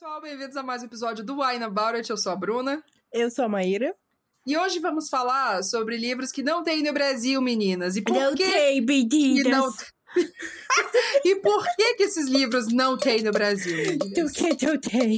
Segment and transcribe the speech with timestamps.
[0.00, 2.08] pessoal, bem-vindos a mais um episódio do Wine About It.
[2.08, 2.80] Eu sou a Bruna.
[3.12, 3.92] Eu sou a Maíra.
[4.46, 7.96] E hoje vamos falar sobre livros que não tem no Brasil, meninas.
[7.96, 9.66] E por não que tem, que não...
[9.66, 9.74] meninas.
[11.24, 14.32] E por que que esses livros não tem no Brasil, Do meninas?
[14.34, 15.16] que não tem?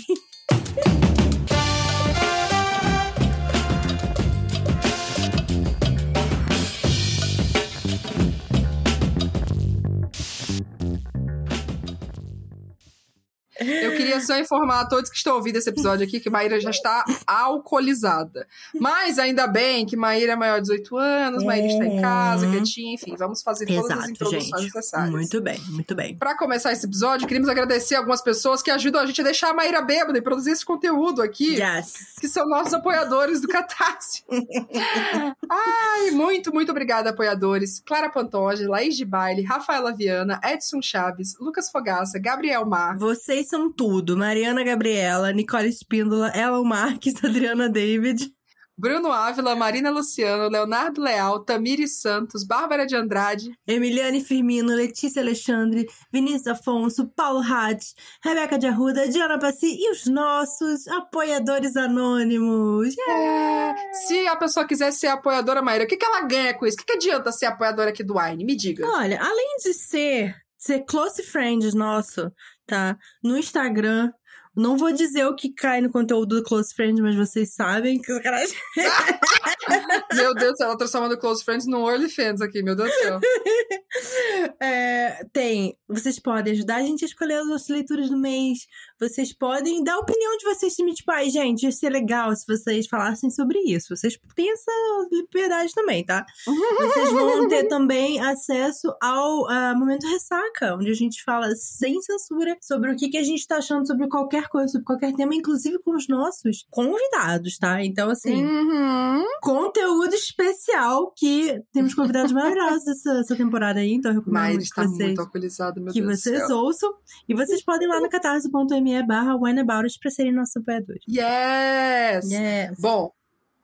[13.61, 16.71] Eu queria só informar a todos que estão ouvindo esse episódio aqui que Maíra já
[16.71, 18.47] está alcoolizada.
[18.79, 22.53] Mas ainda bem que Maíra é maior de 18 anos, Maíra está em casa, Uhum.
[22.53, 24.65] quietinha, enfim, vamos fazer todas as Exato, introduções gente.
[24.75, 25.11] necessárias.
[25.11, 26.17] Muito bem, muito bem.
[26.17, 29.55] Pra começar esse episódio, queríamos agradecer algumas pessoas que ajudam a gente a deixar a
[29.55, 31.57] Maíra bêbada e produzir esse conteúdo aqui.
[31.61, 31.95] Yes.
[32.21, 34.23] que são nossos apoiadores do Catarse.
[35.49, 37.81] Ai, muito, muito obrigada, apoiadores.
[37.85, 42.97] Clara Pantoja, Laís de Baile, Rafaela Viana, Edson Chaves, Lucas Fogaça, Gabriel Mar.
[42.99, 44.17] Vocês são tudo.
[44.17, 48.33] Mariana Gabriela, Nicole Espíndola, Ellen Marques, Adriana David.
[48.79, 55.87] Bruno Ávila, Marina Luciano, Leonardo Leal, Tamires Santos, Bárbara de Andrade, Emiliane Firmino, Letícia Alexandre,
[56.11, 62.95] Vinícius Afonso, Paulo Hatz, Rebeca de Arruda, Diana Passi e os nossos apoiadores anônimos.
[63.07, 66.77] É, Se a pessoa quiser ser apoiadora, Maíra, o que, que ela ganha com isso?
[66.77, 68.47] O que, que adianta ser apoiadora aqui do Wine?
[68.47, 68.87] Me diga.
[68.89, 72.33] Olha, além de ser, ser close friend nosso,
[72.71, 72.97] tá?
[73.23, 74.13] No Instagram.
[74.57, 78.13] Não vou dizer o que cai no conteúdo do Close Friend, mas vocês sabem que.
[80.13, 83.21] Meu Deus, ela transformando Close Friends no OnlyFans aqui, meu Deus do céu.
[84.61, 85.77] É, tem.
[85.89, 88.61] Vocês podem ajudar a gente a escolher as nossas leituras do mês.
[89.01, 90.75] Vocês podem dar a opinião de vocês.
[90.75, 93.97] Tipo, ai, gente, ia ser legal se vocês falassem sobre isso.
[93.97, 94.71] Vocês têm essa
[95.11, 96.25] liberdade também, tá?
[96.79, 102.57] Vocês vão ter também acesso ao ah, Momento Ressaca, onde a gente fala sem censura
[102.61, 105.79] sobre o que, que a gente tá achando sobre qualquer coisa, sobre qualquer tema, inclusive
[105.79, 107.83] com os nossos convidados, tá?
[107.85, 109.25] Então, assim, Uhum.
[109.43, 114.65] conteúdo especial que temos convidados maravilhosos essa, essa temporada aí, então eu recomendo muito que
[114.65, 116.93] está vocês, muito meu que Deus vocês ouçam.
[117.29, 121.03] E vocês podem ir lá no catarse.me barra wineaboutit pra serem nossos apoiadores.
[121.09, 122.31] Yes!
[122.31, 122.79] Yes.
[122.79, 123.13] Bom,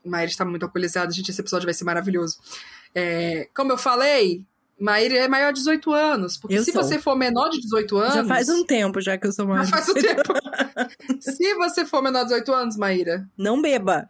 [0.04, 1.30] Maíra está muito alcoolizada, gente.
[1.30, 2.38] Esse episódio vai ser maravilhoso.
[2.94, 4.44] É, como eu falei,
[4.78, 6.36] Maíra é maior de 18 anos.
[6.36, 6.82] Porque Eu se sou.
[6.82, 8.14] você for menor de 18 anos.
[8.14, 9.70] Já faz um tempo já que eu sou Já mais.
[9.70, 10.32] faz um tempo.
[11.20, 14.08] se você for menor de 18 anos, Maíra, Não beba.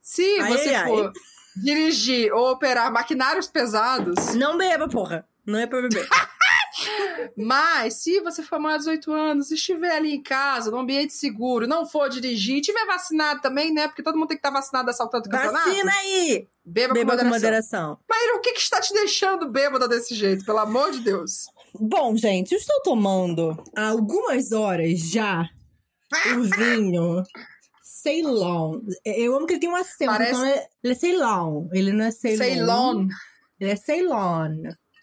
[0.00, 1.12] se Ai, você ai, for
[1.62, 5.26] dirigir ou operar maquinários pesados, Não beba, porra.
[5.46, 6.06] Não é pra beber.
[7.36, 11.66] mas se você for menor de 18 anos, estiver ali em casa, num ambiente seguro,
[11.66, 13.88] não for dirigir, tiver vacinado também, né?
[13.88, 15.68] Porque todo mundo tem que estar vacinado dessa altura do campeonato.
[15.68, 16.48] Vacina aí!
[16.64, 17.88] Beba, Beba com com moderação.
[17.88, 17.98] moderação.
[18.08, 20.44] Maíra, o que, que está te deixando bêbada desse jeito?
[20.44, 21.46] Pelo amor de Deus.
[21.74, 25.48] Bom, gente, eu estou tomando há algumas horas já
[26.36, 27.22] o vinho
[27.82, 28.80] Ceylon.
[29.04, 31.68] Eu amo que ele tem um acento, Parece- então é- ele é Ceylon.
[31.72, 32.38] Ele não é Ceylon.
[32.44, 33.06] Ceylon.
[33.60, 34.54] Ele é Ceylon.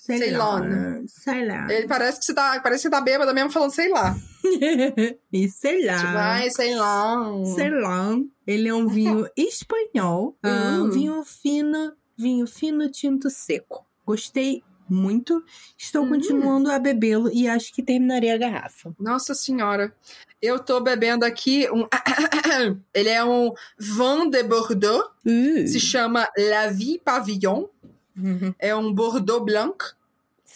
[0.07, 1.06] Ceylon.
[1.07, 1.69] Ceylon.
[1.69, 4.16] Ele parece que você tá, parece que tá bêbada mesmo falando, sei lá.
[5.31, 5.97] e sei lá.
[5.97, 7.16] Tipo, ai, sei lá.
[7.56, 8.23] Ceylon.
[8.45, 10.38] Ele é um vinho espanhol.
[10.44, 10.91] ah, Uh.
[10.91, 13.85] vinho fino, vinho fino tinto seco.
[14.06, 15.44] Gostei muito.
[15.78, 16.09] Estou Hum.
[16.09, 18.94] continuando a bebê-lo e acho que terminarei a garrafa.
[18.97, 19.94] Nossa senhora.
[20.41, 21.85] Eu tô bebendo aqui um.
[22.94, 25.09] Ele é um Vin de Bordeaux.
[25.25, 25.68] Uh.
[25.68, 27.68] Se chama La Vie Pavillon.
[28.16, 28.53] Uhum.
[28.57, 29.78] É um Bordeaux Blanc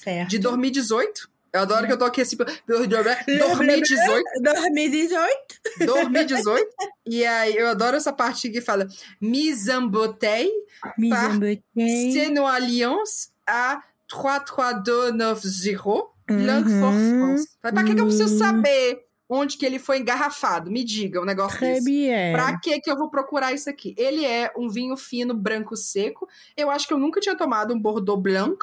[0.04, 0.30] Certo.
[0.30, 1.30] de 2018.
[1.54, 2.38] Eu adoro que eu tô aqui assim.
[2.66, 4.24] 2018.
[4.42, 5.30] 2018.
[5.86, 6.66] 2018.
[7.06, 8.88] e aí, eu adoro essa parte que fala
[9.20, 10.50] Mise en bouteille.
[10.98, 12.14] Mise Par- en bouteille.
[12.14, 16.80] C'est nos alliances à 33290 Blanc Uhum.
[16.80, 17.48] for France.
[17.62, 18.40] Pra que, que eu preciso Uhum.
[18.40, 20.72] saber onde que ele foi engarrafado?
[20.72, 21.86] Me diga um negócio Très desse.
[21.86, 22.32] bien.
[22.34, 23.94] Pra que que eu vou procurar isso aqui?
[23.98, 26.28] Ele é um vinho fino, branco, seco.
[26.56, 28.58] Eu acho que eu nunca tinha tomado um Bordeaux Blanc,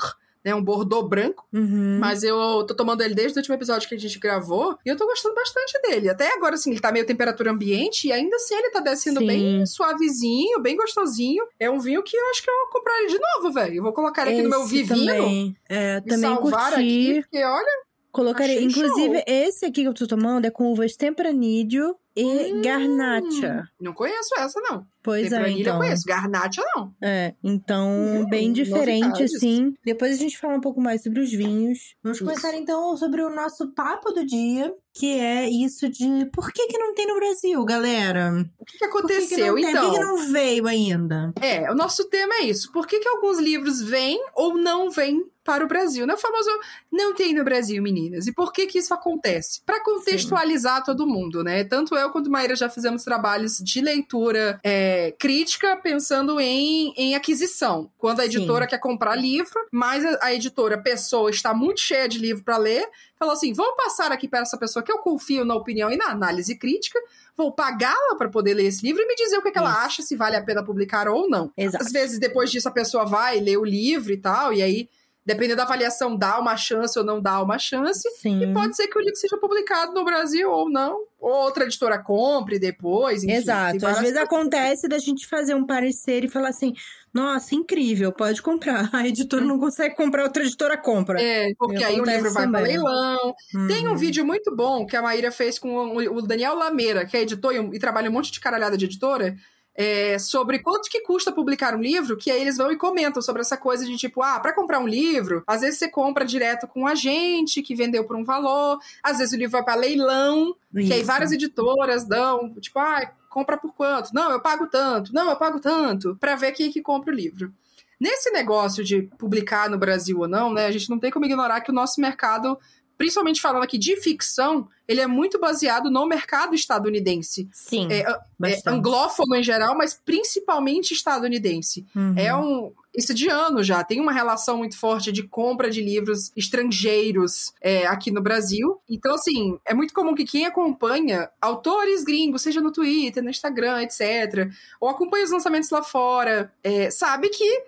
[0.45, 0.55] né?
[0.55, 1.47] Um Bordeaux branco.
[1.53, 1.99] Uhum.
[2.01, 4.79] Mas eu tô tomando ele desde o último episódio que a gente gravou.
[4.85, 6.09] E eu tô gostando bastante dele.
[6.09, 8.09] Até agora, assim, ele tá meio temperatura ambiente.
[8.09, 9.27] E ainda assim ele tá descendo Sim.
[9.27, 11.45] bem suavezinho, bem gostosinho.
[11.59, 13.75] É um vinho que eu acho que eu vou comprar ele de novo, velho.
[13.77, 15.07] Eu vou colocar ele aqui no meu Esse vivinho.
[15.07, 16.75] Também, é, Me também salvar curti.
[16.75, 18.65] aqui, porque olha, Colocarei.
[18.65, 19.25] Inclusive, show.
[19.27, 22.63] esse aqui que eu tô tomando é com uvas Tempranillo e Hum.
[22.63, 23.69] Garnacha.
[23.81, 24.87] não conheço essa, não.
[25.03, 25.75] Pois é, Tempranilha então.
[25.75, 26.93] eu conheço, Garnacha não.
[27.03, 29.73] É, então, Hum, bem diferente, assim.
[29.85, 31.95] Depois a gente fala um pouco mais sobre os vinhos.
[32.03, 32.27] Vamos Isso.
[32.27, 36.77] começar, então, sobre o nosso papo do dia, que é isso de por que que
[36.77, 38.33] não tem no Brasil, galera?
[38.59, 39.91] O que, que Por que que aconteceu, não então?
[39.91, 41.33] Por que não veio ainda?
[41.41, 42.73] É, o nosso tema é isso.
[42.73, 46.07] Por que, que alguns livros vêm ou não vêm para o Brasil.
[46.07, 46.13] Né?
[46.13, 46.51] O famoso
[46.93, 48.27] não tem no Brasil, meninas.
[48.27, 49.63] E por que que isso acontece?
[49.65, 50.85] Para contextualizar Sim.
[50.85, 51.65] todo mundo, né?
[51.65, 57.91] Tanto eu quanto Maíra já fizemos trabalhos de leitura é, crítica pensando em, em aquisição.
[57.97, 58.71] Quando a editora Sim.
[58.73, 62.87] quer comprar livro, mas a, a editora, pessoa, está muito cheia de livro para ler,
[63.19, 66.07] falou assim: vamos passar aqui para essa pessoa que eu confio na opinião e na
[66.07, 66.99] análise crítica,
[67.37, 70.03] vou pagá-la para poder ler esse livro e me dizer o que, que ela acha,
[70.03, 71.53] se vale a pena publicar ou não.
[71.57, 71.85] Exato.
[71.85, 74.89] Às vezes, depois disso, a pessoa vai ler o livro e tal, e aí
[75.29, 78.09] dependendo da avaliação, dá uma chance ou não dá uma chance.
[78.17, 78.43] Sim.
[78.43, 81.05] E pode ser que o livro seja publicado no Brasil ou não.
[81.21, 83.23] Ou outra editora compre depois.
[83.23, 83.87] Enfim, Exato.
[83.87, 86.73] Às vezes acontece da gente fazer um parecer e falar assim:
[87.13, 88.89] nossa, incrível, pode comprar.
[88.95, 91.21] A editora não consegue comprar, outra editora compra.
[91.21, 93.35] É, porque aí o livro vai para leilão.
[93.55, 93.67] Uhum.
[93.67, 97.21] Tem um vídeo muito bom que a Maíra fez com o Daniel Lameira, que é
[97.21, 99.37] editor e trabalha um monte de caralhada de editora
[99.79, 103.43] é, sobre quanto que custa publicar um livro, que aí eles vão e comentam sobre
[103.43, 106.81] essa coisa de tipo, ah, para comprar um livro, às vezes você compra direto com
[106.81, 110.89] um agente que vendeu por um valor, às vezes o livro vai para leilão, Isso.
[110.89, 114.13] que aí várias editoras dão, tipo, ah, compra por quanto?
[114.13, 115.15] Não, eu pago tanto.
[115.15, 117.55] Não, eu pago tanto, para ver quem é que compra o livro.
[118.01, 121.61] Nesse negócio de publicar no Brasil ou não, né, a gente não tem como ignorar
[121.61, 122.59] que o nosso mercado
[122.99, 127.49] principalmente falando aqui de ficção, ele é muito baseado no mercado estadunidense.
[127.53, 127.87] Sim.
[127.91, 131.87] É, é anglófono em geral, mas principalmente estadunidense.
[131.95, 132.15] Uhum.
[132.17, 132.73] É um.
[132.97, 133.85] Isso de ano já.
[133.85, 138.81] Tem uma relação muito forte de compra de livros estrangeiros é, aqui no Brasil.
[138.89, 143.83] Então, assim, é muito comum que quem acompanha autores gringos, seja no Twitter, no Instagram,
[143.83, 144.51] etc.,
[144.81, 147.63] ou acompanha os lançamentos lá fora, é, sabe que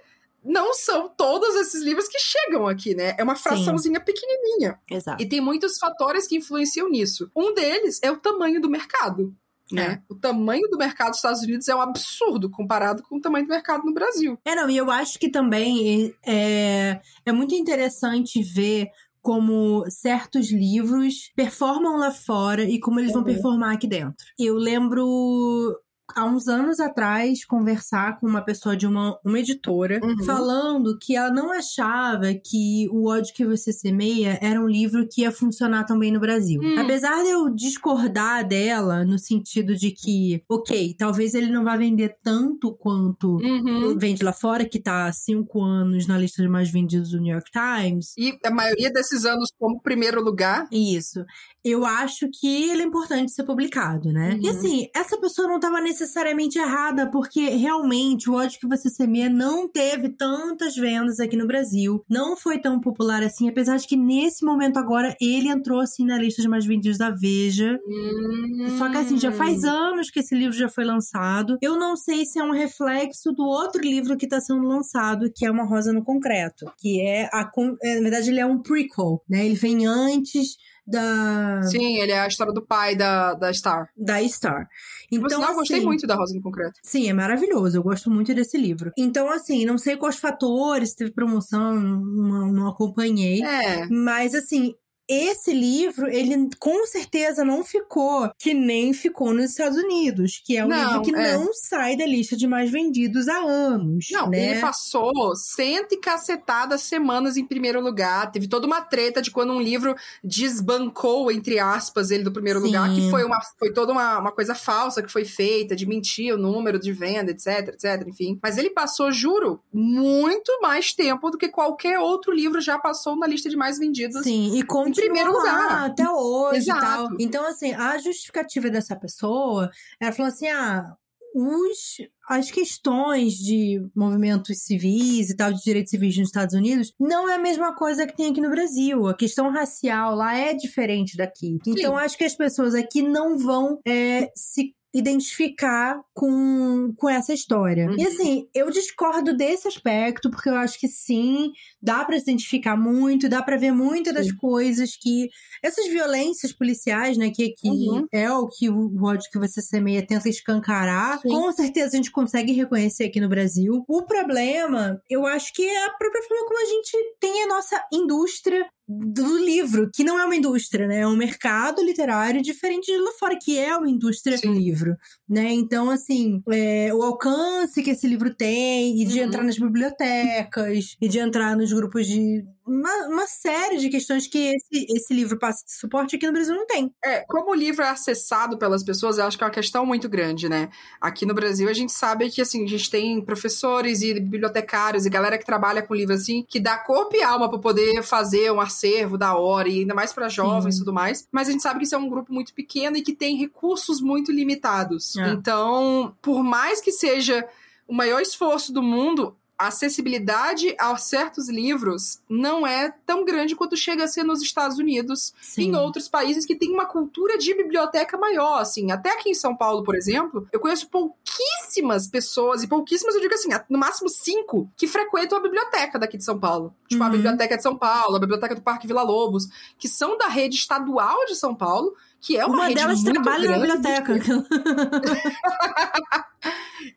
[0.45, 3.15] não são todos esses livros que chegam aqui, né?
[3.19, 4.05] É uma fraçãozinha Sim.
[4.05, 4.79] pequenininha.
[4.91, 5.23] Exato.
[5.23, 7.31] E tem muitos fatores que influenciam nisso.
[7.37, 9.35] Um deles é o tamanho do mercado.
[9.71, 10.03] Né?
[10.09, 10.13] É.
[10.13, 13.51] O tamanho do mercado dos Estados Unidos é um absurdo comparado com o tamanho do
[13.51, 14.37] mercado no Brasil.
[14.45, 18.89] É, não, e eu acho que também é, é muito interessante ver
[19.23, 23.23] como certos livros performam lá fora e como eles uhum.
[23.23, 24.17] vão performar aqui dentro.
[24.39, 25.79] Eu lembro
[26.15, 30.25] há uns anos atrás, conversar com uma pessoa de uma, uma editora, uhum.
[30.25, 35.23] falando que ela não achava que O ódio que você semeia era um livro que
[35.23, 36.61] ia funcionar também no Brasil.
[36.61, 36.79] Uhum.
[36.79, 42.17] Apesar de eu discordar dela, no sentido de que, ok, talvez ele não vá vender
[42.23, 43.99] tanto quanto uhum.
[43.99, 47.33] vende lá fora, que tá há cinco anos na lista de mais vendidos do New
[47.33, 48.13] York Times.
[48.17, 50.67] E a maioria desses anos como primeiro lugar.
[50.71, 51.25] Isso.
[51.65, 54.39] Eu acho que ele é importante ser publicado, né?
[54.41, 54.57] E uhum.
[54.57, 59.29] assim, essa pessoa não tava nesse necessariamente errada, porque realmente o ódio que você semeia
[59.29, 63.97] não teve tantas vendas aqui no Brasil, não foi tão popular assim, apesar de que
[63.97, 67.79] nesse momento agora ele entrou assim na lista de mais vendidos da Veja.
[67.87, 68.79] Hum.
[68.79, 71.59] Só que assim, já faz anos que esse livro já foi lançado.
[71.61, 75.45] Eu não sei se é um reflexo do outro livro que está sendo lançado, que
[75.45, 77.51] é Uma Rosa no Concreto, que é a
[77.83, 79.45] é, na verdade ele é um prequel, né?
[79.45, 80.57] Ele vem antes
[80.87, 81.63] da.
[81.65, 83.89] Sim, ele é a história do pai da, da Star.
[83.97, 84.69] Da Star.
[85.11, 86.79] Então, Por sinal, assim, gostei muito da Rosa no Concreto.
[86.83, 87.77] Sim, é maravilhoso.
[87.77, 88.93] Eu gosto muito desse livro.
[88.97, 93.43] Então, assim, não sei quais fatores, teve promoção, não, não acompanhei.
[93.43, 93.87] É.
[93.89, 94.75] Mas, assim,
[95.11, 100.65] esse livro, ele com certeza não ficou que nem ficou nos Estados Unidos, que é
[100.65, 101.37] um não, livro que é.
[101.37, 104.07] não sai da lista de mais vendidos há anos.
[104.13, 104.53] Não, né?
[104.53, 108.31] ele passou cento e cacetadas semanas em primeiro lugar.
[108.31, 112.67] Teve toda uma treta de quando um livro desbancou, entre aspas, ele do primeiro Sim.
[112.67, 116.33] lugar, que foi, uma, foi toda uma, uma coisa falsa que foi feita, de mentir
[116.33, 118.39] o número de venda, etc, etc, enfim.
[118.41, 123.27] Mas ele passou, juro, muito mais tempo do que qualquer outro livro já passou na
[123.27, 124.23] lista de mais vendidos.
[124.23, 125.87] Sim, e com primeiro lugar.
[125.87, 126.81] Até hoje Exato.
[126.81, 127.09] tal.
[127.19, 130.95] Então, assim, a justificativa dessa pessoa, ela falou assim: ah,
[131.35, 131.97] os,
[132.29, 137.35] as questões de movimentos civis e tal, de direitos civis nos Estados Unidos, não é
[137.35, 139.07] a mesma coisa que tem aqui no Brasil.
[139.07, 141.59] A questão racial lá é diferente daqui.
[141.65, 141.73] Sim.
[141.73, 147.89] Então, acho que as pessoas aqui não vão é, se identificar com, com essa história.
[147.89, 147.97] Uhum.
[147.97, 152.77] E assim, eu discordo desse aspecto, porque eu acho que sim, dá para se identificar
[152.77, 155.29] muito, dá para ver muitas das coisas que.
[155.63, 158.07] Essas violências policiais, né, que aqui uhum.
[158.13, 161.29] é o que o ódio que você semeia tenta escancarar, sim.
[161.29, 163.85] com certeza a gente consegue reconhecer aqui no Brasil.
[163.87, 167.83] O problema, eu acho que é a própria forma como a gente tem a nossa
[167.93, 171.01] indústria do livro, que não é uma indústria, né?
[171.01, 174.49] É um mercado literário diferente de lá fora, que é uma indústria Sim.
[174.49, 174.97] do livro,
[175.29, 175.53] né?
[175.53, 179.27] Então, assim, é, o alcance que esse livro tem, e de uhum.
[179.27, 184.55] entrar nas bibliotecas, e de entrar nos grupos de uma, uma série de questões que
[184.55, 186.95] esse, esse livro passa de suporte aqui no Brasil não tem.
[187.05, 190.09] É, como o livro é acessado pelas pessoas, eu acho que é uma questão muito
[190.09, 190.71] grande, né?
[191.01, 195.11] Aqui no Brasil a gente sabe que, assim, a gente tem professores e bibliotecários e
[195.11, 198.61] galera que trabalha com livro, assim, que dá corpo e alma para poder fazer um
[198.61, 201.27] acervo da hora, e ainda mais para jovens e tudo mais.
[201.33, 204.01] Mas a gente sabe que isso é um grupo muito pequeno e que tem recursos
[204.01, 205.17] muito limitados.
[205.17, 205.31] É.
[205.31, 207.45] Então, por mais que seja
[207.89, 213.77] o maior esforço do mundo, a acessibilidade a certos livros não é tão grande quanto
[213.77, 217.55] chega a ser nos Estados Unidos e em outros países que têm uma cultura de
[217.55, 218.91] biblioteca maior, assim.
[218.91, 223.35] Até aqui em São Paulo, por exemplo, eu conheço pouquíssimas pessoas, e pouquíssimas eu digo
[223.35, 226.75] assim, no máximo cinco, que frequentam a biblioteca daqui de São Paulo.
[226.89, 227.09] Tipo, uhum.
[227.09, 229.47] a Biblioteca de São Paulo, a Biblioteca do Parque Vila Lobos,
[229.79, 233.49] que são da rede estadual de São Paulo, que é uma, uma rede delas trabalha
[233.49, 233.67] grande.
[233.67, 234.21] na biblioteca.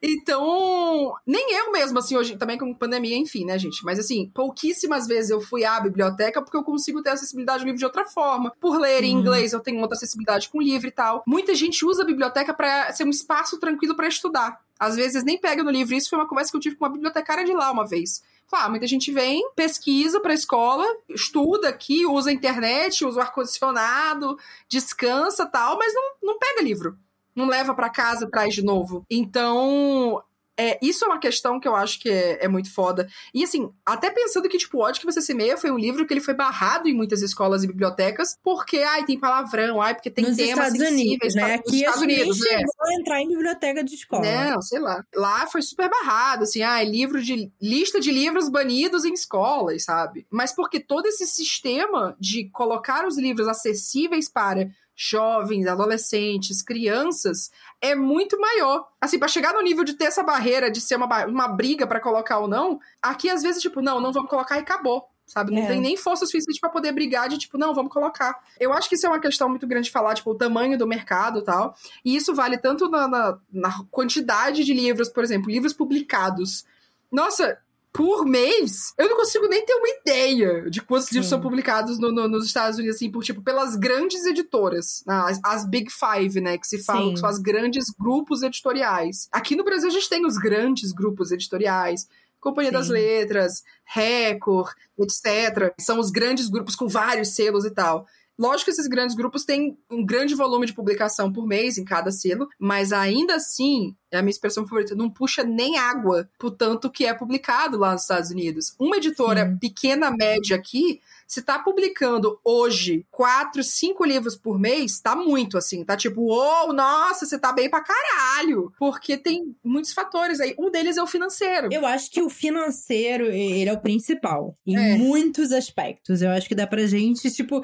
[0.04, 3.84] então, nem eu mesmo, assim, hoje, também com pandemia, enfim, né, gente?
[3.86, 7.80] Mas, assim, pouquíssimas vezes eu fui à biblioteca porque eu consigo ter acessibilidade ao livro
[7.80, 8.52] de outra forma.
[8.60, 9.22] Por ler em hum.
[9.22, 11.24] inglês, eu tenho outra acessibilidade com livro e tal.
[11.26, 14.60] Muita gente usa a biblioteca para ser um espaço tranquilo para estudar.
[14.78, 15.96] Às vezes nem pega no livro.
[15.96, 18.22] Isso foi uma conversa que eu tive com uma bibliotecária de lá uma vez.
[18.48, 23.22] Claro, muita gente vem, pesquisa para a escola, estuda aqui, usa a internet, usa o
[23.22, 26.98] ar-condicionado, descansa tal, mas não, não pega livro.
[27.36, 29.04] Não leva para casa, traz de novo.
[29.10, 30.24] Então,
[30.58, 33.08] é, isso é uma questão que eu acho que é, é, muito foda.
[33.34, 36.14] E assim, até pensando que, tipo, o ódio que você semeia foi um livro que
[36.14, 40.26] ele foi barrado em muitas escolas e bibliotecas, porque, ai, tem palavrão, ai, porque tem
[40.26, 41.56] Nos temas Estados Unidos, né?
[41.56, 42.58] Aqui Estados Unidos, né?
[42.58, 44.24] chegou a entrar em biblioteca de escola.
[44.24, 45.04] Não, sei lá.
[45.16, 47.52] Lá foi super barrado, assim, ai, livro de...
[47.60, 50.28] lista de livros banidos em escolas, sabe?
[50.30, 57.50] Mas porque todo esse sistema de colocar os livros acessíveis para jovens, adolescentes, crianças,
[57.84, 58.88] é muito maior.
[59.00, 62.00] Assim, para chegar no nível de ter essa barreira de ser uma, uma briga para
[62.00, 65.10] colocar ou não, aqui às vezes, tipo, não, não vamos colocar e acabou.
[65.26, 65.54] Sabe?
[65.54, 65.68] Não é.
[65.68, 68.42] tem nem força suficiente para poder brigar de tipo, não, vamos colocar.
[68.60, 70.88] Eu acho que isso é uma questão muito grande de falar, tipo, o tamanho do
[70.88, 71.76] mercado e tal.
[72.06, 76.66] E isso vale tanto na, na, na quantidade de livros, por exemplo, livros publicados.
[77.12, 77.58] Nossa,
[77.94, 81.16] por mês, eu não consigo nem ter uma ideia de quantos Sim.
[81.16, 85.14] livros são publicados no, no, nos Estados Unidos, assim, por tipo, pelas grandes editoras, né?
[85.28, 87.14] as, as, Big Five, né, que se falam, Sim.
[87.14, 89.30] que são as grandes grupos editoriais.
[89.32, 92.08] Aqui no Brasil a gente tem os grandes grupos editoriais,
[92.44, 92.78] Companhia Sim.
[92.78, 95.74] das Letras, Record, etc.
[95.80, 98.06] São os grandes grupos com vários selos e tal.
[98.38, 102.12] Lógico que esses grandes grupos têm um grande volume de publicação por mês em cada
[102.12, 106.90] selo, mas ainda assim, é a minha expressão favorita, não puxa nem água pro tanto
[106.90, 108.76] que é publicado lá nos Estados Unidos.
[108.80, 109.58] Uma editora Sim.
[109.58, 111.00] pequena, média aqui,
[111.34, 115.84] se tá publicando hoje quatro, cinco livros por mês, tá muito assim.
[115.84, 118.72] Tá tipo, uou, oh, nossa, você tá bem pra caralho.
[118.78, 120.54] Porque tem muitos fatores aí.
[120.60, 121.70] Um deles é o financeiro.
[121.72, 124.56] Eu acho que o financeiro, ele é o principal.
[124.64, 124.96] Em é.
[124.96, 126.22] muitos aspectos.
[126.22, 127.64] Eu acho que dá pra gente, tipo,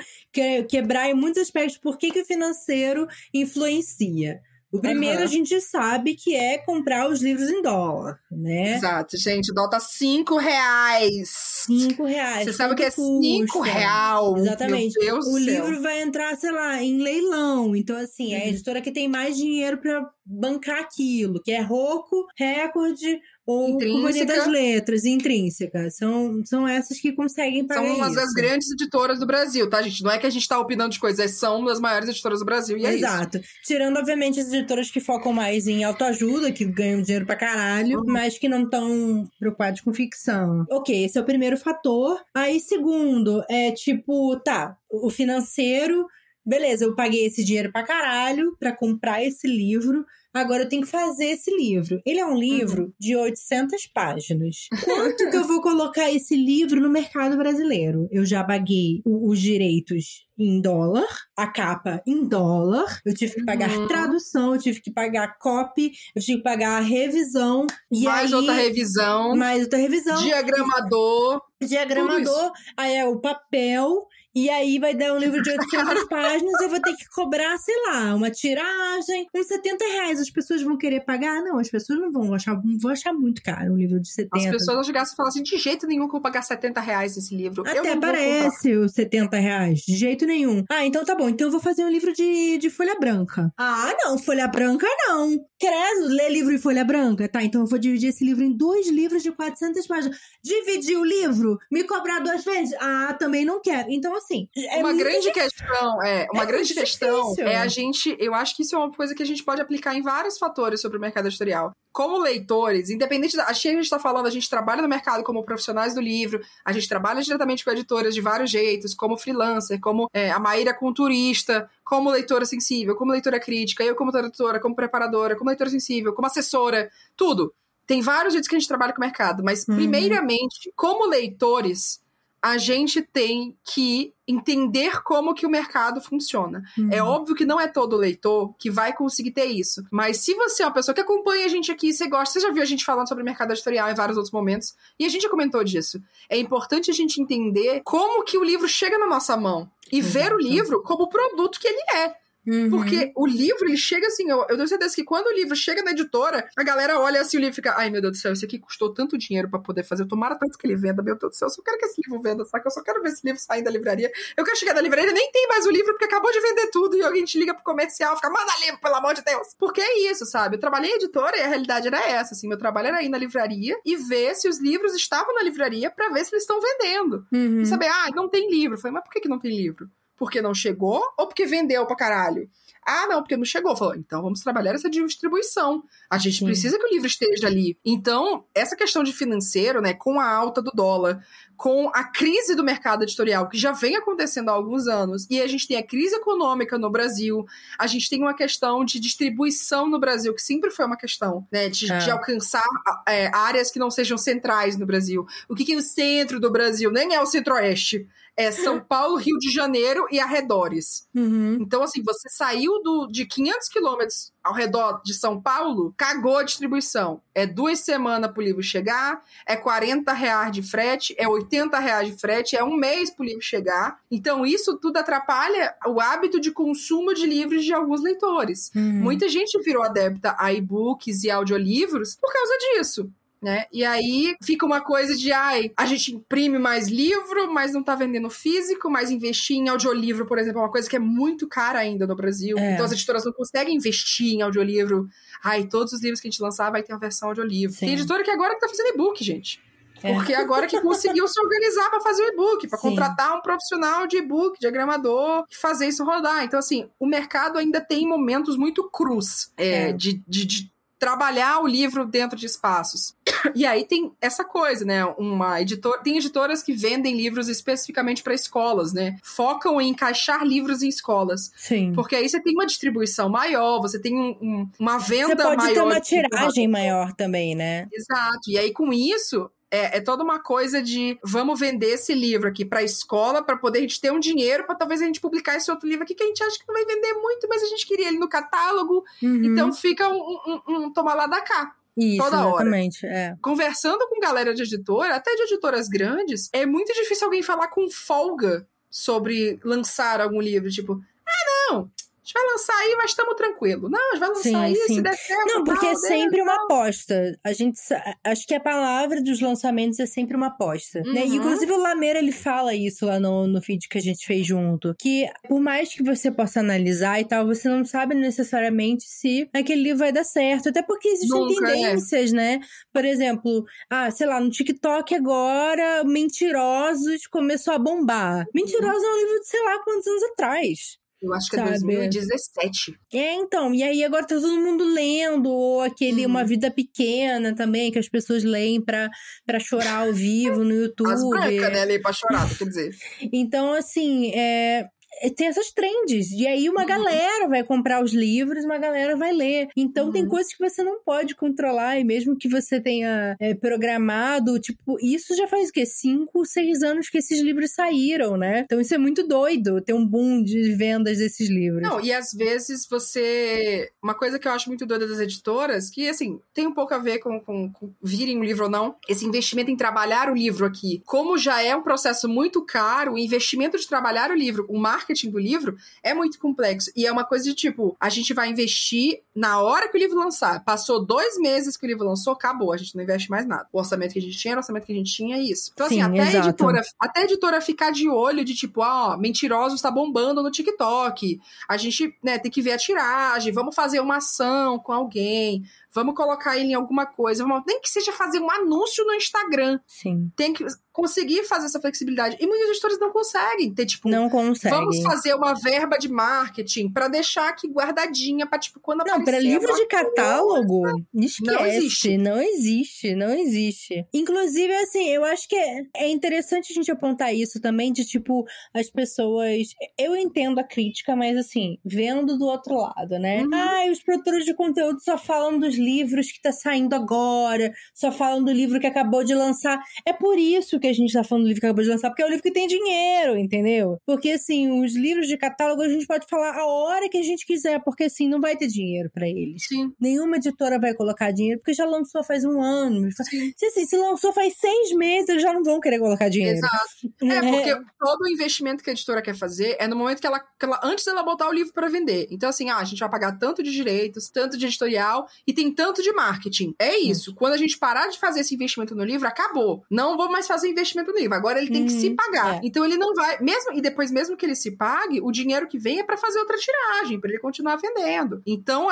[0.68, 4.42] quebrar em muitos aspectos por que, que o financeiro influencia.
[4.72, 5.24] O primeiro uhum.
[5.24, 8.76] a gente sabe que é comprar os livros em dólar, né?
[8.76, 9.52] Exato, gente.
[9.52, 11.30] O dólar tá cinco reais.
[11.66, 12.46] Cinco reais.
[12.46, 14.38] Você sabe o que é cinco real?
[14.38, 14.98] Exatamente.
[15.12, 15.38] o céu.
[15.38, 17.76] livro vai entrar, sei lá, em leilão.
[17.76, 18.50] Então, assim, é a uhum.
[18.50, 24.46] editora que tem mais dinheiro para bancar aquilo, que é Roco, Recorde ou Companhia das
[24.46, 25.90] Letras, Intrínseca.
[25.90, 30.04] São, são essas que conseguem pagar São umas das grandes editoras do Brasil, tá, gente?
[30.04, 32.78] Não é que a gente tá opinando de coisas, são das maiores editoras do Brasil
[32.78, 33.40] e é Exato.
[33.64, 38.06] Tirando, obviamente, as editoras que focam mais em autoajuda, que ganham dinheiro pra caralho, uhum.
[38.06, 40.68] mas que não estão preocupados com ficção.
[40.70, 42.22] Ok, esse é o primeiro fator.
[42.36, 46.06] Aí, segundo, é tipo, tá, o financeiro...
[46.46, 50.04] Beleza, eu paguei esse dinheiro pra caralho pra comprar esse livro,
[50.34, 52.02] Agora eu tenho que fazer esse livro.
[52.06, 52.94] Ele é um livro uhum.
[53.00, 54.68] de 800 páginas.
[54.84, 58.08] Quanto que eu vou colocar esse livro no mercado brasileiro?
[58.12, 63.70] Eu já paguei os direitos em dólar, a capa em dólar, eu tive que pagar
[63.72, 63.88] uhum.
[63.88, 67.68] tradução, eu tive que pagar copy, eu tive que pagar a revisão.
[67.92, 69.36] E mais aí, outra revisão.
[69.36, 70.24] Mais outra revisão.
[70.24, 71.42] Diagramador.
[71.62, 74.08] Diagramador, aí é o papel
[74.46, 77.76] e aí vai dar um livro de 800 páginas, eu vou ter que cobrar, sei
[77.88, 80.20] lá, uma tiragem, uns 70 reais.
[80.20, 81.42] As pessoas vão querer pagar?
[81.42, 84.38] Não, as pessoas não vão achar, vão achar muito caro um livro de 70.
[84.38, 86.80] As pessoas vão chegar e falar assim, de jeito nenhum que eu vou pagar 70
[86.80, 87.64] reais nesse livro.
[87.68, 90.64] Até parece os 70 reais, de jeito nenhum.
[90.70, 93.52] Ah, então tá bom, então eu vou fazer um livro de, de folha branca.
[93.58, 95.38] Ah, não, folha branca não.
[95.60, 97.28] Credo, ler livro em folha branca?
[97.28, 100.18] Tá, então eu vou dividir esse livro em dois livros de 400 páginas.
[100.42, 101.58] Dividir o livro?
[101.72, 102.74] Me cobrar duas vezes?
[102.80, 103.90] Ah, também não quero.
[103.90, 104.29] Então, assim.
[104.56, 105.34] É uma grande difícil.
[105.34, 106.28] questão, é.
[106.32, 108.16] Uma é grande questão é a gente.
[108.20, 110.82] Eu acho que isso é uma coisa que a gente pode aplicar em vários fatores
[110.82, 111.72] sobre o mercado editorial.
[111.92, 113.46] como leitores, independente da.
[113.46, 116.88] A gente está falando, a gente trabalha no mercado como profissionais do livro, a gente
[116.88, 121.70] trabalha diretamente com editoras de vários jeitos, como freelancer, como é, a Maíra com turista,
[121.84, 126.28] como leitora sensível, como leitora crítica, eu como tradutora, como preparadora, como leitora sensível, como
[126.28, 127.54] assessora, tudo.
[127.90, 129.76] Tem vários jeitos que a gente trabalha com o mercado, mas, uhum.
[129.76, 132.00] primeiramente, como leitores,
[132.42, 136.64] a gente tem que entender como que o mercado funciona.
[136.78, 136.90] Uhum.
[136.92, 139.84] É óbvio que não é todo leitor que vai conseguir ter isso.
[139.92, 142.52] Mas se você é uma pessoa que acompanha a gente aqui, você gosta, você já
[142.52, 145.30] viu a gente falando sobre mercado editorial em vários outros momentos, e a gente já
[145.30, 146.02] comentou disso.
[146.30, 150.14] É importante a gente entender como que o livro chega na nossa mão e Exato.
[150.14, 152.16] ver o livro como o produto que ele é.
[152.50, 152.70] Uhum.
[152.72, 155.84] Porque o livro, ele chega assim, eu, eu tenho certeza que quando o livro chega
[155.84, 158.34] na editora, a galera olha assim o livro e fica, ai meu Deus do céu,
[158.34, 161.32] isso aqui custou tanto dinheiro para poder fazer, tomara tanto que ele venda, meu Deus
[161.32, 162.68] do céu, eu só quero que esse livro venda, saca?
[162.68, 164.12] Eu só quero ver esse livro sair da livraria.
[164.36, 166.98] Eu quero chegar na livraria, nem tem mais o livro, porque acabou de vender tudo,
[166.98, 169.56] e alguém te liga pro comercial, fica, manda livro, pelo amor de Deus.
[169.58, 170.56] Porque é isso, sabe?
[170.56, 173.18] Eu trabalhei em editora e a realidade era essa, assim, meu trabalho era ir na
[173.18, 177.26] livraria e ver se os livros estavam na livraria para ver se eles estão vendendo.
[177.32, 177.62] Uhum.
[177.62, 178.76] E saber, ah, não tem livro.
[178.76, 179.90] Eu falei, mas por que, que não tem livro?
[180.20, 182.50] Porque não chegou ou porque vendeu pra caralho?
[182.86, 183.76] Ah, não, porque não chegou.
[183.76, 185.84] Falou, então vamos trabalhar essa distribuição.
[186.10, 186.46] A gente Sim.
[186.46, 187.78] precisa que o livro esteja ali.
[187.86, 191.24] Então, essa questão de financeiro, né, com a alta do dólar,
[191.60, 195.46] com a crise do mercado editorial, que já vem acontecendo há alguns anos, e a
[195.46, 197.46] gente tem a crise econômica no Brasil,
[197.78, 201.68] a gente tem uma questão de distribuição no Brasil, que sempre foi uma questão, né,
[201.68, 201.98] de, é.
[201.98, 202.64] de alcançar
[203.06, 205.28] é, áreas que não sejam centrais no Brasil.
[205.50, 206.90] O que, que é o centro do Brasil?
[206.94, 211.06] Nem é o centro-oeste é São Paulo, Rio de Janeiro e arredores.
[211.14, 211.58] Uhum.
[211.60, 216.44] Então, assim, você saiu do, de 500 quilômetros ao redor de São Paulo, cagou a
[216.44, 217.22] distribuição.
[217.36, 222.20] É duas semanas pro livro chegar, é 40 reais de frete, é 80 reais de
[222.20, 224.00] frete, é um mês pro livro chegar.
[224.10, 228.72] Então, isso tudo atrapalha o hábito de consumo de livros de alguns leitores.
[228.76, 229.04] Uhum.
[229.04, 233.66] Muita gente virou adepta a e-books e audiolivros por causa disso né?
[233.72, 237.96] E aí fica uma coisa de, ai, a gente imprime mais livro, mas não tá
[237.96, 241.80] vendendo físico, mas investir em audiolivro, por exemplo, é uma coisa que é muito cara
[241.80, 242.58] ainda no Brasil.
[242.58, 242.74] É.
[242.74, 245.08] Então as editoras não conseguem investir em audiolivro.
[245.44, 247.76] Ai, todos os livros que a gente lançar vai ter uma versão audiolivro.
[247.76, 247.86] Sim.
[247.86, 249.62] Tem editora que agora que tá fazendo e-book, gente.
[250.04, 250.14] É.
[250.14, 254.18] Porque agora que conseguiu se organizar para fazer o e-book, para contratar um profissional de
[254.18, 256.44] e-book, diagramador, e fazer isso rodar.
[256.44, 259.94] Então, assim, o mercado ainda tem momentos muito crus é, é.
[259.94, 263.16] De, de, de trabalhar o livro dentro de espaços.
[263.56, 265.06] E aí tem essa coisa, né?
[265.18, 269.18] Uma editor, tem editoras que vendem livros especificamente para escolas, né?
[269.24, 271.52] Focam em encaixar livros em escolas.
[271.56, 271.94] Sim.
[271.94, 275.38] Porque aí você tem uma distribuição maior, você tem um, um, uma venda maior.
[275.38, 277.88] Você pode maior ter uma tiragem maior também, né?
[277.92, 278.50] Exato.
[278.50, 282.66] E aí com isso, é, é, toda uma coisa de vamos vender esse livro aqui
[282.66, 285.56] para a escola para poder a gente ter um dinheiro para talvez a gente publicar
[285.56, 287.68] esse outro livro aqui que a gente acha que não vai vender muito, mas a
[287.68, 289.04] gente queria ele no catálogo.
[289.22, 289.44] Uhum.
[289.44, 291.76] Então fica um, um, um tomar lá da cá.
[292.00, 293.16] Isso, toda exatamente, hora.
[293.16, 293.36] É.
[293.42, 297.90] Conversando com galera de editora, até de editoras grandes, é muito difícil alguém falar com
[297.90, 300.70] folga sobre lançar algum livro.
[300.70, 301.92] Tipo, ah, não,
[302.30, 303.90] gente vai lançar aí, mas estamos tranquilo.
[303.90, 304.96] Não, a gente vai lançar sim, aí, sim.
[304.96, 305.48] se der certo.
[305.48, 307.40] Não, porque tal, é sempre uma aposta.
[307.44, 307.80] A gente
[308.24, 311.00] acho que a palavra dos lançamentos é sempre uma aposta.
[311.00, 311.14] Uhum.
[311.14, 311.26] Né?
[311.26, 314.46] E, inclusive o Lameira ele fala isso lá no, no feed que a gente fez
[314.46, 314.94] junto.
[315.00, 319.82] Que por mais que você possa analisar e tal, você não sabe necessariamente se aquele
[319.82, 320.70] livro vai dar certo.
[320.70, 321.74] Até porque existem Nunca, é.
[321.74, 322.36] tendências, é.
[322.36, 322.60] né?
[322.94, 328.46] Por exemplo, ah, sei lá, no TikTok agora, Mentirosos começou a bombar.
[328.54, 331.00] Mentirosos é um livro de sei lá quantos anos atrás.
[331.22, 331.94] Eu acho que é sabe?
[331.94, 332.94] é 2017.
[333.14, 333.74] É, então.
[333.74, 338.08] E aí agora tá todo mundo lendo, ou aquele Uma Vida Pequena também, que as
[338.08, 339.10] pessoas leem pra,
[339.46, 341.12] pra chorar ao vivo no YouTube.
[341.12, 341.86] As brancas, né?
[341.86, 342.90] Leem pra chorar, quer dizer.
[343.34, 344.88] Então, assim, é,
[345.36, 346.32] tem essas trends.
[346.32, 346.88] E aí uma uhum.
[346.88, 349.68] galera vai comprar os livros, uma galera vai ler.
[349.76, 350.12] Então uhum.
[350.12, 354.98] tem coisas que você não pode controlar, e mesmo que você tenha é, programado, tipo,
[355.02, 355.86] isso já faz o quê?
[355.86, 358.62] Cinco, seis anos que esses livros saíram, né?
[358.62, 361.82] Então isso é muito doido, ter um boom de vendas desses livros.
[361.82, 363.90] Não, e às vezes você.
[364.02, 366.98] Uma coisa que eu acho muito doida das editoras, que assim, tem um pouco a
[366.98, 370.66] ver com, com, com virem um livro ou não, esse investimento em trabalhar o livro
[370.66, 371.02] aqui.
[371.06, 374.99] Como já é um processo muito caro, o investimento de trabalhar o livro, o marketing
[375.00, 376.92] marketing do livro é muito complexo.
[376.96, 380.18] E é uma coisa de tipo, a gente vai investir na hora que o livro
[380.18, 380.64] lançar.
[380.64, 382.74] Passou dois meses que o livro lançou, acabou.
[382.74, 383.68] A gente não investe mais nada.
[383.72, 385.72] O orçamento que a gente tinha, o orçamento que a gente tinha é isso.
[385.74, 389.18] Então, assim, Sim, até, a editora, até a editora ficar de olho de tipo, ó,
[389.18, 391.40] mentiroso está bombando no TikTok.
[391.68, 396.16] A gente, né, tem que ver a tiragem, vamos fazer uma ação com alguém vamos
[396.16, 399.80] colocar ele em alguma coisa, vamos, nem que seja fazer um anúncio no Instagram.
[399.88, 400.32] Sim.
[400.36, 402.38] Tem que conseguir fazer essa flexibilidade.
[402.40, 404.10] E muitos editores não conseguem ter, tipo.
[404.10, 404.78] Não conseguem.
[404.78, 409.40] vamos fazer uma verba de marketing para deixar aqui guardadinha para tipo quando Não, para
[409.40, 412.18] livro de catálogo, esquece, Não existe.
[412.18, 414.06] não existe, não existe.
[414.14, 418.46] Inclusive assim, eu acho que é, é interessante a gente apontar isso também de tipo
[418.74, 423.44] as pessoas, eu entendo a crítica, mas assim, vendo do outro lado, né?
[423.44, 423.54] Uhum.
[423.54, 428.44] Ai, os produtores de conteúdo só falam dos livros que tá saindo agora, só falam
[428.44, 429.80] do livro que acabou de lançar.
[430.06, 432.22] É por isso que a gente tá falando do livro que acabou de lançar, porque
[432.22, 433.98] é o livro que tem dinheiro, entendeu?
[434.06, 437.46] Porque assim, os livros de catálogo a gente pode falar a hora que a gente
[437.46, 439.66] quiser, porque assim, não vai ter dinheiro pra eles.
[439.68, 439.92] Sim.
[440.00, 443.10] Nenhuma editora vai colocar dinheiro, porque já lançou faz um ano.
[443.12, 443.54] Sim.
[443.56, 446.58] Se, assim, se lançou faz seis meses, eles já não vão querer colocar dinheiro.
[446.58, 447.14] Exato.
[447.24, 450.40] É, porque todo o investimento que a editora quer fazer é no momento que ela,
[450.40, 452.28] que ela antes dela botar o livro para vender.
[452.32, 455.69] Então, assim, ah, a gente vai pagar tanto de direitos, tanto de editorial e tem
[455.74, 456.74] tanto de marketing.
[456.80, 457.34] É isso.
[457.36, 459.84] Quando a gente parar de fazer esse investimento no livro, acabou.
[459.90, 461.36] Não vou mais fazer investimento no livro.
[461.36, 462.56] Agora ele tem que Uhum, se pagar.
[462.56, 462.60] é.
[462.64, 465.78] Então ele não vai, mesmo e depois mesmo que ele se pague, o dinheiro que
[465.78, 468.42] vem é para fazer outra tiragem, para ele continuar vendendo.
[468.46, 468.88] Então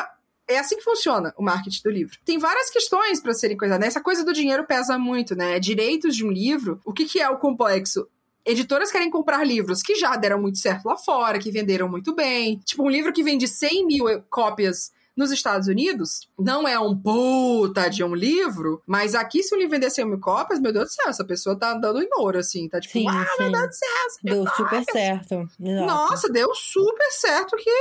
[0.50, 2.18] é assim que funciona o marketing do livro.
[2.24, 3.88] Tem várias questões para serem coisas, né?
[3.88, 5.60] Essa coisa do dinheiro pesa muito, né?
[5.60, 6.80] Direitos de um livro.
[6.86, 8.08] O que, que é o complexo?
[8.46, 12.60] Editoras querem comprar livros que já deram muito certo lá fora, que venderam muito bem.
[12.64, 17.90] Tipo, um livro que vende 100 mil cópias nos Estados Unidos, não é um puta
[17.90, 20.92] de um livro, mas aqui, se o livro vender 100 mil cópias, meu Deus do
[20.92, 22.70] céu, essa pessoa tá andando em ouro, assim.
[22.70, 23.44] Tá tipo, Sim, ah, sim.
[23.44, 23.90] meu Deus do céu,
[24.22, 25.50] 100 mil Deu super certo.
[25.60, 25.86] Exato.
[25.86, 27.72] nossa, deu super certo que.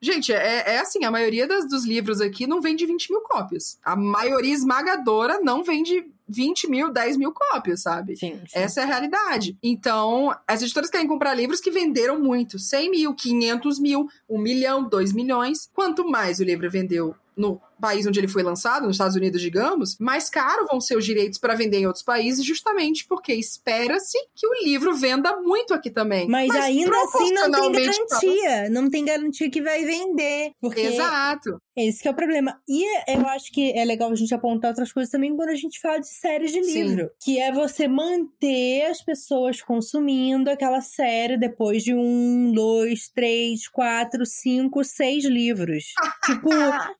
[0.00, 3.78] Gente, é, é assim: a maioria das, dos livros aqui não vende 20 mil cópias.
[3.82, 8.16] A maioria esmagadora não vende 20 mil, 10 mil cópias, sabe?
[8.16, 8.58] Sim, sim.
[8.58, 9.56] Essa é a realidade.
[9.62, 14.88] Então, as editoras querem comprar livros que venderam muito: 100 mil, 500 mil, 1 milhão,
[14.88, 15.68] 2 milhões.
[15.72, 19.96] Quanto mais o livro vendeu no país onde ele foi lançado, nos Estados Unidos, digamos,
[19.98, 24.46] mais caro vão ser os direitos para vender em outros países, justamente porque espera-se que
[24.46, 26.26] o livro venda muito aqui também.
[26.28, 28.70] Mas, ainda assim não tem garantia.
[28.70, 30.52] Não tem garantia que vai vender.
[30.60, 31.60] Porque Exato.
[31.76, 32.58] esse que é o problema.
[32.68, 35.80] E eu acho que é legal a gente apontar outras coisas também quando a gente
[35.80, 36.82] fala de séries de Sim.
[36.82, 37.10] livro.
[37.22, 44.24] Que é você manter as pessoas consumindo aquela série depois de um, dois, três, quatro,
[44.24, 45.84] cinco, seis livros.
[46.24, 46.48] tipo,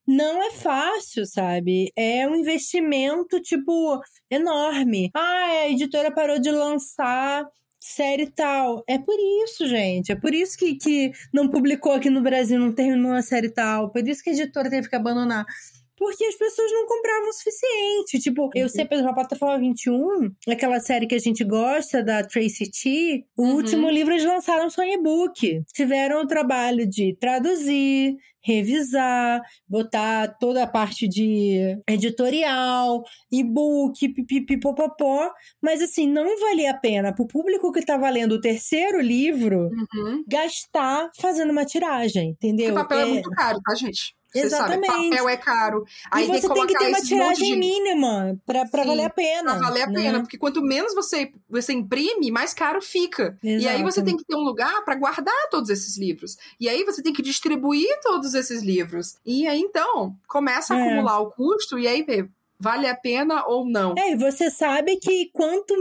[0.07, 1.93] não é fácil, sabe?
[1.97, 5.11] É um investimento, tipo, enorme.
[5.15, 7.45] Ah, a editora parou de lançar
[7.79, 8.83] série tal.
[8.89, 10.11] É por isso, gente.
[10.12, 13.91] É por isso que, que não publicou aqui no Brasil, não terminou a série tal.
[13.91, 15.47] Por isso que a editora teve que abandonar.
[15.96, 18.18] Porque as pessoas não compravam o suficiente.
[18.20, 22.22] Tipo, eu sei, por exemplo, a Plataforma 21, aquela série que a gente gosta, da
[22.22, 23.54] Tracy T, o Uhum.
[23.56, 25.62] último livro eles lançaram só em e-book.
[25.72, 35.30] Tiveram o trabalho de traduzir, revisar, botar toda a parte de editorial, e-book, pipipipopopó.
[35.61, 40.24] Mas assim, não valia a pena pro público que tá valendo o terceiro livro Uhum.
[40.28, 42.74] gastar fazendo uma tiragem, entendeu?
[42.74, 43.02] Porque papel é...
[43.02, 44.14] É- muito caro, tá, gente?
[44.37, 44.87] Você Exatamente.
[44.87, 45.85] sabe, papel é caro.
[46.11, 47.57] Aí e você tem que ter uma tiragem de...
[47.57, 49.57] mínima Sim, valer a pena.
[49.57, 50.03] Pra valer a né?
[50.03, 53.38] pena, porque quanto menos você, você imprime, mais caro fica.
[53.42, 54.05] E aí você Exato.
[54.07, 56.37] tem que ter um lugar pra guardar todos esses livros.
[56.61, 59.16] E aí você tem que distribuir todos esses livros.
[59.25, 60.83] E aí então começa a É.
[60.83, 63.94] acumular o custo e aí vê, vale a pena ou não.
[63.99, 65.75] É, e você sabe que quanto,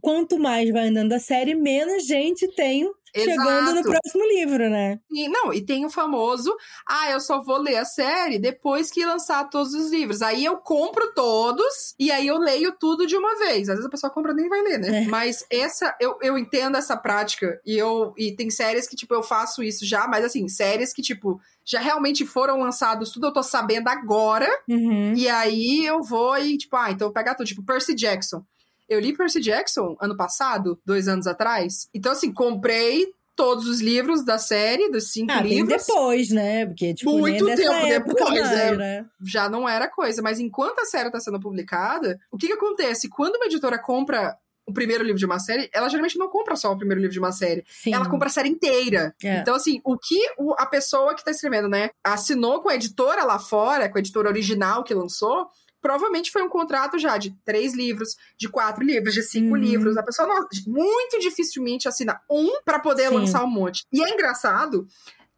[0.00, 3.90] quanto mais vai andando a série, menos gente tem chegando no Exato.
[3.90, 4.98] próximo livro, né?
[5.10, 6.54] E, não, e tem o famoso,
[6.86, 10.22] ah, eu só vou ler a série depois que lançar todos os livros.
[10.22, 13.68] Aí eu compro todos e aí eu leio tudo de uma vez.
[13.68, 15.04] Às vezes a pessoa compra e nem vai ler, né?
[15.04, 15.06] É.
[15.06, 19.22] Mas essa, eu, eu entendo essa prática e eu e tem séries que, tipo, eu
[19.22, 23.42] faço isso já, mas assim, séries que, tipo, já realmente foram lançados, tudo eu tô
[23.42, 24.48] sabendo agora.
[24.68, 25.14] Uhum.
[25.14, 27.46] E aí eu vou e, tipo, ah, então eu vou pegar tudo.
[27.46, 28.42] Tipo, Percy Jackson.
[28.88, 31.88] Eu li Percy Jackson ano passado, dois anos atrás.
[31.94, 35.86] Então, assim, comprei todos os livros da série, dos cinco Ah, livros.
[35.86, 36.66] depois, né?
[36.66, 38.76] Porque, tipo, Muito tempo depois, mais, é.
[38.76, 39.06] né?
[39.24, 40.20] Já não era coisa.
[40.20, 43.08] Mas enquanto a série tá sendo publicada, o que que acontece?
[43.08, 46.72] Quando uma editora compra o primeiro livro de uma série, ela geralmente não compra só
[46.72, 47.64] o primeiro livro de uma série.
[47.68, 47.94] Sim.
[47.94, 49.14] Ela compra a série inteira.
[49.22, 49.38] É.
[49.38, 50.20] Então, assim, o que
[50.58, 54.28] a pessoa que tá escrevendo, né, assinou com a editora lá fora, com a editora
[54.28, 55.46] original que lançou,
[55.88, 59.56] provavelmente foi um contrato já de três livros, de quatro livros, de cinco Uhum.
[59.56, 59.96] livros.
[59.96, 63.14] A pessoa não, muito dificilmente assina um pra poder Sim.
[63.14, 63.84] lançar um monte.
[63.90, 64.86] E é engraçado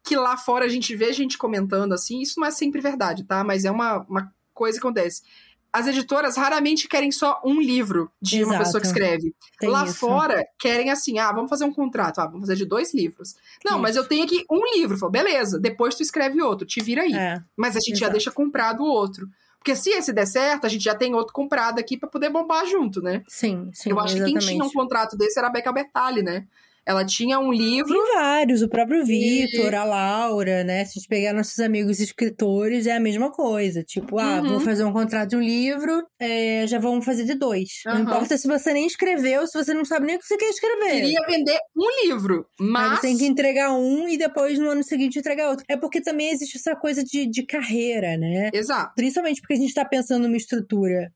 [0.03, 3.45] que lá fora a gente vê gente comentando assim, isso não é sempre verdade, tá?
[3.45, 5.21] Mas é uma, uma coisa que acontece.
[5.71, 8.65] As editoras raramente querem só um livro de uma Exato.
[8.65, 9.33] pessoa que escreve.
[9.57, 9.93] Tem Lá isso.
[9.93, 13.35] fora, querem assim, ah, vamos fazer um contrato, ah, vamos fazer de dois livros.
[13.63, 14.97] Não, mas eu tenho aqui um livro.
[14.97, 17.13] Falo, beleza, depois tu escreve outro, te vira aí.
[17.13, 18.11] É, Mas a gente já exato.
[18.11, 19.29] deixa comprado o outro.
[19.61, 22.65] Porque se esse der certo, a gente já tem outro comprado aqui pra poder bombar
[22.65, 23.23] junto, né?
[23.27, 24.39] sim, sim, eu acho exatamente.
[24.39, 26.47] que quem tinha um contrato desse era a Becca Bertali, né?
[26.85, 27.87] Ela tinha um livro.
[27.93, 30.83] Tem vários, o próprio Vitor, a Laura, né?
[30.85, 33.83] Se a gente pegar nossos amigos escritores, é a mesma coisa.
[33.83, 34.49] Tipo, ah, Uhum.
[34.49, 37.81] vou fazer um contrato de um livro, é, já vamos fazer de dois.
[37.85, 38.01] Não Aham.
[38.03, 41.01] importa se você nem escreveu, se você não sabe nem o que você quer escrever.
[41.01, 45.19] Queria vender um livro, Mas você tem que entregar um e depois no ano seguinte
[45.19, 45.65] entregar outro.
[45.69, 48.49] É porque também existe essa coisa de, de carreira, né?
[48.53, 48.93] Exato.
[48.95, 51.11] Principalmente porque a gente está pensando numa estrutura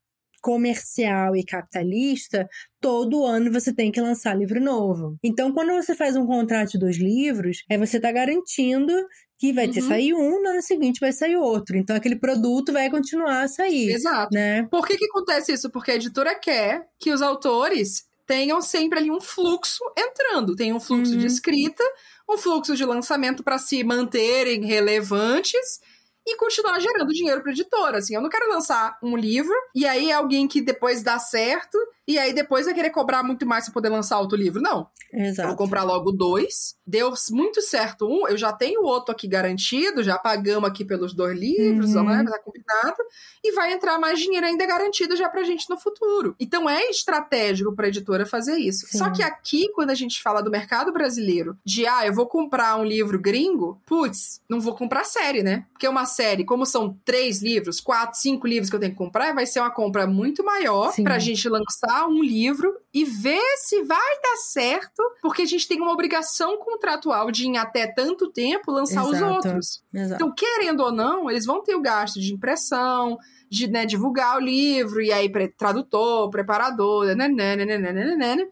[0.46, 2.48] comercial e capitalista,
[2.80, 5.18] todo ano você tem que lançar livro novo.
[5.24, 8.94] Então, quando você faz um contrato de dois livros, é você tá garantindo
[9.40, 9.88] que vai ter Uhum.
[9.90, 11.76] sair um, no ano seguinte vai sair outro.
[11.78, 14.30] Então, aquele produto vai continuar a sair, Exato.
[14.32, 14.68] né?
[14.70, 15.70] Por que, que acontece isso?
[15.72, 20.56] Porque a editora quer que os autores tenham sempre ali um fluxo entrando.
[20.56, 21.18] Tem um fluxo Uhum.
[21.20, 21.84] de escrita,
[22.30, 25.80] um fluxo de lançamento para se manterem relevantes
[26.26, 28.00] e continuar gerando dinheiro para editora.
[28.00, 31.78] Assim, eu não quero lançar um livro e aí é alguém que depois dá certo
[32.08, 34.62] e aí depois vai querer cobrar muito mais para poder lançar outro livro.
[34.62, 34.88] Não.
[35.12, 35.56] Eu vou Exato.
[35.56, 36.76] comprar logo dois.
[36.86, 41.14] Deu muito certo um, eu já tenho o outro aqui garantido, já pagamos aqui pelos
[41.14, 42.04] dois livros, Uhum.
[42.04, 42.24] né?
[42.30, 42.98] Tá combinado.
[43.44, 46.36] E vai entrar mais dinheiro ainda garantido já pra gente no futuro.
[46.40, 48.86] Então é estratégico pra editora fazer isso.
[48.88, 48.98] Sim.
[48.98, 52.76] Só que aqui, quando a gente fala do mercado brasileiro, de ah, eu vou comprar
[52.78, 55.66] um livro gringo, putz, não vou comprar série, né?
[55.72, 59.34] Porque uma série, como são três livros, quatro, cinco livros que eu tenho que comprar,
[59.34, 61.04] vai ser uma compra muito maior Sim.
[61.04, 65.82] pra gente lançar um livro e ver se vai dar certo, porque a gente tem
[65.82, 69.34] uma obrigação contratual de em até tanto tempo lançar os Exato.
[69.34, 69.84] outros.
[69.94, 70.16] Exato.
[70.16, 73.18] Então, querendo ou não, eles vão ter o gasto de impressão,
[73.50, 78.46] de né, divulgar o livro, e aí tradutor, preparador, nananana.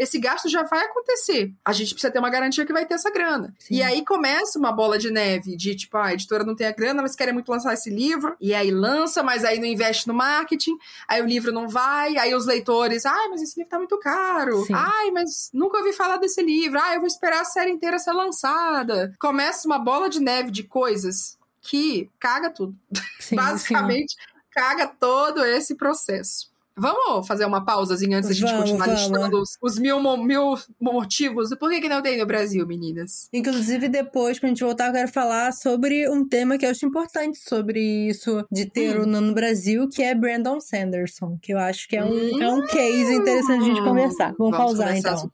[0.00, 1.52] Esse gasto já vai acontecer.
[1.62, 3.54] A gente precisa ter uma garantia que vai ter essa grana.
[3.58, 3.74] Sim.
[3.74, 6.72] E aí começa uma bola de neve de tipo, ah, a editora não tem a
[6.72, 8.34] grana, mas querem muito lançar esse livro.
[8.40, 10.74] E aí lança, mas aí não investe no marketing.
[11.06, 12.16] Aí o livro não vai.
[12.16, 14.64] Aí os leitores, ai, mas esse livro tá muito caro.
[14.64, 14.72] Sim.
[14.72, 16.80] Ai, mas nunca ouvi falar desse livro.
[16.80, 19.12] Ai, eu vou esperar a série inteira ser lançada.
[19.20, 22.74] Começa uma bola de neve de coisas que caga tudo.
[23.18, 24.16] Sim, Basicamente,
[24.50, 26.49] caga todo esse processo.
[26.80, 29.02] Vamos fazer uma pausazinha antes da gente Vamos, continuar vamos.
[29.02, 33.28] listando os, os mil, mil motivos do porquê que não tem no Brasil, meninas?
[33.32, 36.86] Inclusive, depois, quando a gente voltar, eu quero falar sobre um tema que eu acho
[36.86, 39.02] importante sobre isso de ter Hum.
[39.02, 42.42] o nome no Brasil, que é Brandon Sanderson, que eu acho que é um, Hum.
[42.42, 44.34] é um case interessante a gente conversar.
[44.38, 45.30] Vamos, pausar, conversar então.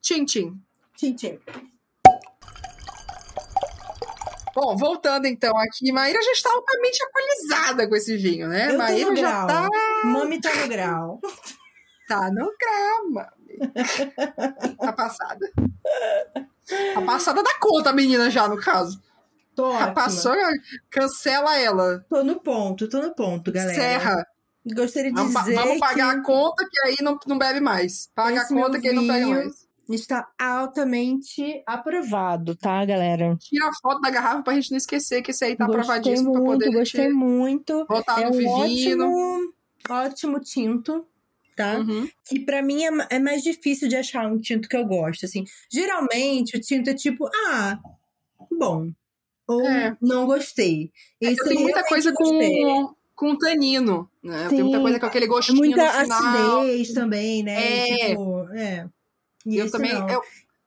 [0.00, 0.54] Tchim, tchim.
[0.96, 1.38] Tchim, tchim.
[4.54, 8.72] Bom, voltando então aqui, Maíra já está altamente alcoolizada com esse vinho, né?
[8.72, 9.68] Eu Maíra já grau.
[10.04, 11.20] Mami tá no grau.
[12.08, 13.32] tá no grama.
[14.78, 15.50] tá passada.
[16.94, 19.00] Tá passada da conta, a menina, já, no caso.
[19.54, 19.94] Tô Já ótima.
[19.94, 20.34] passou,
[20.90, 22.04] cancela ela.
[22.10, 23.74] Tô no ponto, tô no ponto, galera.
[23.74, 24.26] Serra.
[24.74, 28.10] Gostaria de Vamos, dizer vamos pagar que a conta que aí não, não bebe mais.
[28.14, 29.66] Paga Esse a conta que aí não pega vinho- mais.
[29.88, 33.36] está altamente aprovado, tá, galera?
[33.38, 36.30] Tira a foto da garrafa pra gente não esquecer que esse aí tá gostei aprovadíssimo
[36.32, 37.86] muito, pra poder gostei muito.
[37.86, 39.08] botar É no um vivino.
[39.08, 39.52] ótimo,
[39.90, 41.06] ótimo tinto,
[41.56, 41.78] tá?
[41.78, 42.08] Uhum.
[42.28, 45.44] Que pra mim é, é mais difícil de achar um tinto que eu gosto, assim.
[45.70, 47.78] Geralmente o tinto é tipo, ah,
[48.50, 48.90] bom.
[49.48, 49.96] Ou É.
[50.00, 50.90] não gostei.
[51.20, 52.62] Esse Eu tenho muita coisa gostei.
[52.62, 54.46] com, com tanino, né?
[54.46, 54.82] Eu tenho muita Sim.
[54.82, 56.60] coisa com aquele É gostinho muita no final.
[56.60, 57.88] acidez também, né?
[57.90, 58.08] É.
[58.08, 58.88] Tipo, é.
[59.46, 59.92] E Eu também.
[59.92, 60.20] Eu,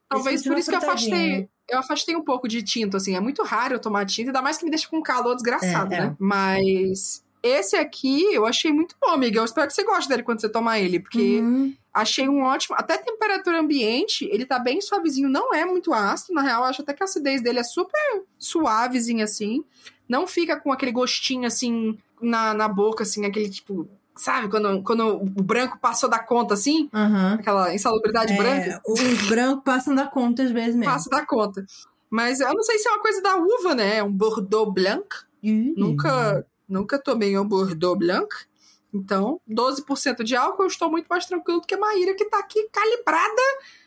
[0.07, 1.49] talvez por isso que eu afastei.
[1.69, 3.15] Eu afastei um pouco de tinto, assim.
[3.15, 5.93] É muito raro eu tomar tinto, ainda mais que me deixa com um calor desgraçado,
[5.93, 6.01] É, é.
[6.05, 6.15] né?
[6.17, 9.39] Mas esse aqui eu achei muito bom, amiga.
[9.39, 11.73] Eu espero que você goste dele quando você tomar ele, porque Uhum.
[11.93, 12.75] achei um ótimo.
[12.77, 16.33] Até temperatura ambiente, ele tá bem suavezinho, não é muito ácido.
[16.33, 17.99] Na real, eu acho até que a acidez dele é super
[18.37, 19.63] suavezinha, assim.
[20.07, 23.87] Não fica com aquele gostinho, assim, na, na boca, assim, aquele tipo.
[24.15, 26.89] Sabe, quando, quando o branco passou da conta, assim?
[26.93, 27.35] Aham.
[27.39, 28.69] Aquela insalubridade branca?
[28.69, 30.91] É, os brancos passam da conta às vezes mesmo.
[30.91, 31.65] Passa da conta.
[32.09, 33.97] Mas eu não sei se é uma coisa da uva, né?
[33.97, 35.07] É um Bordeaux Blanc.
[35.41, 35.73] Ih.
[35.77, 38.27] Nunca, nunca tomei um Bordeaux Blanc.
[38.93, 42.39] Então, 12% de álcool, eu estou muito mais tranquilo do que a Maíra, que tá
[42.39, 43.41] aqui calibrada.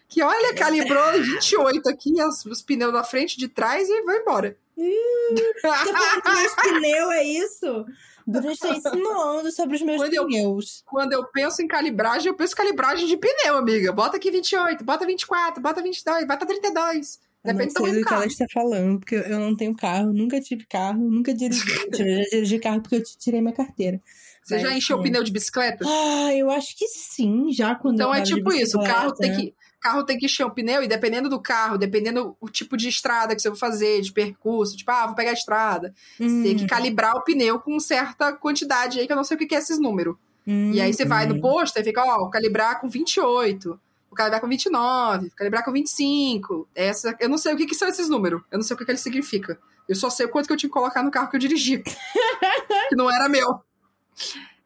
[0.08, 4.56] Que olha, calibrou 28 aqui, os, os pneus da frente, de trás e vai embora.
[4.76, 7.86] Dos meus pneus, é isso?
[8.26, 10.82] Bruno está insinuando sobre os meus Quando eu- pneus.
[10.86, 13.90] Quando eu penso em calibragem, eu penso em calibragem de pneu, amiga.
[13.92, 17.18] Bota aqui 28, bota 24, bota 22, bota 32.
[17.44, 20.12] Depende do não sei do do que ela está falando, porque eu não tenho carro,
[20.12, 21.64] nunca tive carro, nunca dirigi.
[21.92, 24.00] Já dirigi carro porque eu tirei minha carteira.
[24.42, 25.02] Você já Mas, encheu o sim.
[25.02, 25.84] pneu de bicicleta?
[25.84, 29.54] Ah, eu acho que sim, já quando Então é tipo isso, o carro tem que
[29.80, 33.34] carro tem que encher o pneu e dependendo do carro, dependendo o tipo de estrada
[33.34, 35.92] que você vai fazer, de percurso, tipo, ah, vou pegar a estrada,
[36.24, 39.36] você tem que Hum, calibrar o pneu com certa quantidade aí que eu não sei
[39.36, 40.14] o que é esses números.
[40.46, 41.40] hum, E aí você vai no hum.
[41.40, 43.78] posto e fica, ó, calibrar com 28.
[44.12, 46.68] O calibrar com 29, o calibrar com 25.
[46.74, 48.42] Essa, eu não sei o que, que são esses números.
[48.50, 49.56] Eu não sei o que, que eles significam.
[49.88, 51.78] Eu só sei o quanto que eu tinha que colocar no carro que eu dirigi.
[52.88, 53.60] que não era meu.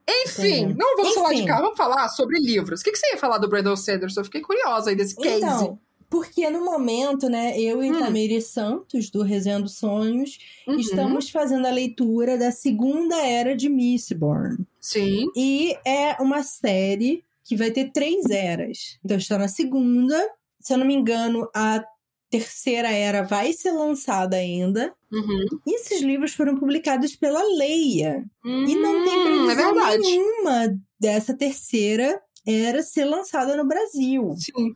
[0.08, 1.20] Enfim, não vamos Enfim.
[1.20, 2.80] falar de carro, vamos falar sobre livros.
[2.80, 4.20] O que, que você ia falar do Brandon Sanderson?
[4.20, 5.36] Eu fiquei curiosa aí desse case.
[5.38, 5.78] Então,
[6.08, 7.98] porque no momento, né, eu e Hum.
[7.98, 10.76] Tamiri Santos, do Resenha dos Sonhos, Uhum.
[10.78, 14.58] estamos fazendo a leitura da segunda era de Mistborn.
[14.80, 15.28] Sim.
[15.34, 18.98] E é uma série que vai ter três eras.
[19.04, 20.20] Então está na segunda.
[20.60, 21.82] Se eu não me engano, a
[22.30, 24.92] terceira era vai ser lançada ainda.
[25.12, 25.44] Uhum.
[25.66, 28.24] E esses livros foram publicados pela Leia.
[28.44, 34.72] E não tem Hum, previsão É nenhuma dessa terceira era ser lançada no Brasil, Sim.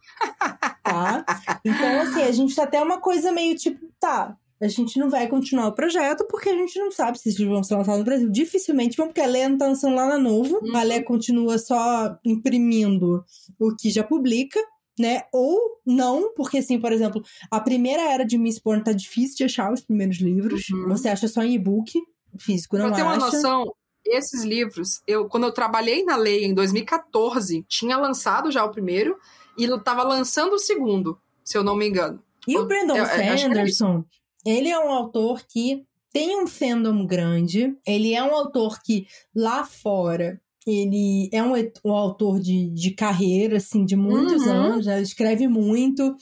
[0.83, 1.25] tá?
[1.65, 5.27] Então, assim, a gente tá até uma coisa meio tipo, tá, a gente não vai
[5.29, 8.31] continuar o projeto porque a gente não sabe se livros vão ser lançados no Brasil.
[8.31, 10.61] Dificilmente vão, porque a Leia não tá lançando lá na novo.
[10.62, 10.77] Uhum.
[10.77, 13.25] A Leia continua só imprimindo
[13.59, 14.61] o que já publica.
[14.99, 15.23] Né?
[15.33, 19.73] Ou não, porque assim, por exemplo, a primeira era de Mistborn tá difícil de achar
[19.73, 20.68] os primeiros livros.
[20.68, 20.88] Uhum.
[20.88, 21.99] Você acha só em e-book,
[22.38, 23.25] físico não pra ter uma acha.
[23.25, 23.73] noção,
[24.05, 29.16] esses livros, eu quando eu trabalhei na lei em 2014, tinha lançado já o primeiro
[29.57, 32.23] e tava lançando o segundo, se eu não me engano.
[32.46, 34.05] E o Brandon Eu- Sanderson,
[34.44, 37.76] ele é um autor que tem um fandom grande.
[37.87, 41.53] Ele é um autor que lá fora ele é um,
[41.85, 44.53] um autor de, de carreira, assim, de muitos Uhum.
[44.53, 44.87] anos.
[44.87, 44.94] né?
[44.94, 46.14] Ele escreve muito.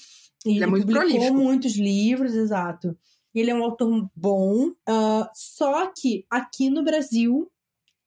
[0.44, 1.34] Ele, Ele é muito publicou prolífico.
[1.36, 2.96] muitos livros, exato.
[3.34, 4.70] Ele é um autor bom.
[4.86, 7.50] ah, só que aqui no Brasil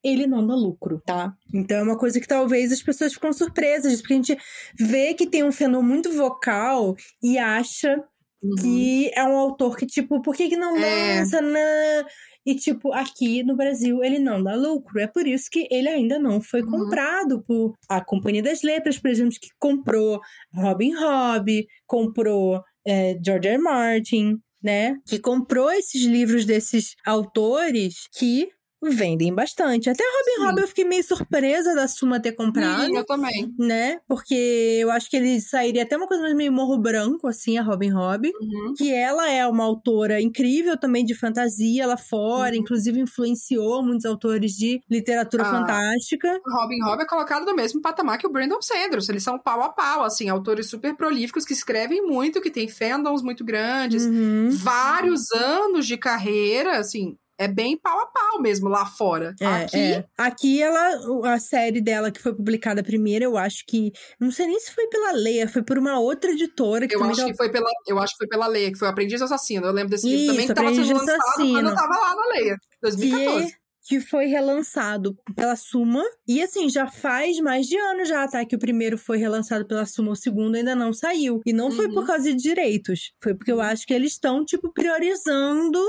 [0.04, 1.32] ele não dá lucro, tá?
[1.54, 4.36] Então é uma coisa que talvez as pessoas ficam surpresas, porque a gente
[4.76, 8.02] vê que tem um fenômeno muito vocal e acha
[8.42, 8.56] Uhum.
[8.56, 11.18] que é um autor que, tipo, por que, que não É.
[11.20, 11.40] lança?
[11.40, 12.04] Né?
[12.44, 14.98] E, tipo, aqui no Brasil ele não dá lucro.
[14.98, 16.70] É por isso que ele ainda não foi Uhum.
[16.70, 20.20] comprado por a Companhia das Letras, por exemplo, que comprou
[20.54, 23.46] Robin Hobb, comprou é, George.
[23.48, 23.58] R.
[23.58, 24.96] Martin, né?
[25.06, 28.48] Que comprou esses livros desses autores que
[28.82, 29.88] vendem bastante.
[29.88, 30.42] Até Robin Sim.
[30.46, 33.52] Hobb eu fiquei meio surpresa da Suma ter comprado Sim, eu também.
[33.58, 34.00] né?
[34.08, 34.34] Porque
[34.80, 37.90] eu acho que ele sairia até uma coisa mais meio morro branco, assim, a Robin
[37.90, 38.26] Hobb.
[38.40, 38.74] Uhum.
[38.76, 42.60] Que ela é uma autora incrível também de fantasia lá fora, Uhum.
[42.62, 45.50] inclusive influenciou muitos autores de literatura Ah.
[45.50, 46.40] fantástica.
[46.46, 49.12] Robin Hobb é colocado no mesmo patamar que o Brandon Sanderson.
[49.12, 53.22] Eles são pau a pau, assim, autores super prolíficos que escrevem muito, que têm fandoms
[53.22, 54.50] muito grandes, Uhum.
[54.52, 59.34] vários anos de carreira, assim, é bem pau a pau mesmo lá fora.
[59.40, 60.04] É, Aqui, é.
[60.16, 63.92] Aqui ela, a série dela que foi publicada primeiro, eu acho que.
[64.20, 67.24] Não sei nem se foi pela Leia, foi por uma outra editora que eu acho
[67.26, 69.66] que foi pela, eu acho que foi pela Leia, que foi o Aprendiz Assassino.
[69.66, 71.52] Eu lembro desse livro também Isso, que tava sendo lançado Assassino.
[71.54, 73.46] quando eu tava lá na Leia, 2014.
[73.46, 76.02] que, que foi relançado pela Suma.
[76.28, 78.44] E assim, já faz mais de ano já, tá?
[78.44, 81.40] Que o primeiro foi relançado pela Suma, o segundo ainda não saiu.
[81.44, 81.94] E não foi Uhum.
[81.94, 83.12] por causa de direitos.
[83.22, 85.80] Foi porque eu acho que eles estão, tipo, priorizando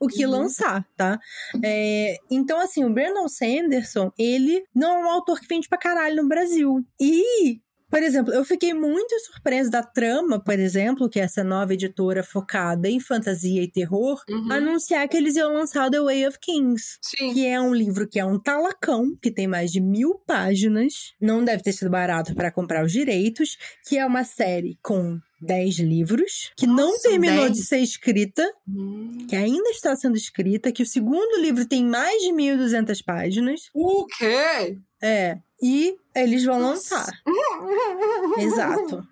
[0.00, 0.32] o que Uhum.
[0.32, 1.18] lançar, tá?
[1.62, 6.22] É, então, assim, o Brandon Sanderson, ele não é um autor que vende pra caralho
[6.22, 6.84] no Brasil.
[7.00, 7.60] E
[7.90, 12.22] por exemplo, eu fiquei muito surpresa da Trama, por exemplo, que é essa nova editora
[12.22, 14.52] focada em fantasia e terror, Uhum.
[14.52, 16.98] anunciar que eles iam lançar o The Way of Kings.
[17.02, 17.34] Sim.
[17.34, 21.14] Que é um livro que é um talacão, que tem mais de mil páginas.
[21.20, 23.56] Não deve ter sido barato para comprar os direitos.
[23.88, 27.56] Que é uma série com 10 livros, que não Nossa, terminou 10?
[27.56, 29.26] de ser escrita, Hum.
[29.28, 33.62] que ainda está sendo escrita, que o segundo livro tem mais de 1.200 páginas.
[33.74, 34.78] O quê?
[35.02, 35.38] É.
[35.62, 36.96] E eles vão Nossa.
[36.96, 37.12] lançar.
[38.38, 39.06] Exato.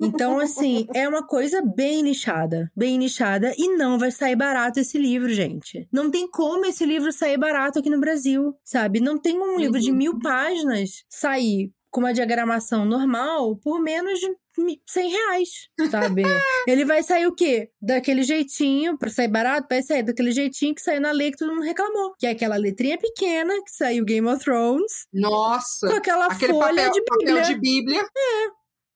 [0.00, 2.70] Então, assim, é uma coisa bem nichada.
[2.74, 3.52] Bem nichada.
[3.56, 5.86] E não vai sair barato esse livro, gente.
[5.92, 8.98] Não tem como esse livro sair barato aqui no Brasil, sabe?
[9.00, 9.96] Não tem um livro de Uhum.
[9.96, 15.48] mil páginas sair com uma diagramação normal por menos de mi- 100 reais,
[15.90, 16.22] sabe?
[16.68, 17.70] Ele vai sair o quê?
[17.80, 21.54] Daquele jeitinho, pra sair barato, vai sair daquele jeitinho que saiu na lei que todo
[21.54, 22.14] mundo reclamou.
[22.18, 25.88] Que é aquela letrinha pequena que saiu Game of Thrones, Nossa.
[25.88, 28.06] com aquela Aquele folha papel de papel Bíblia, de Bíblia.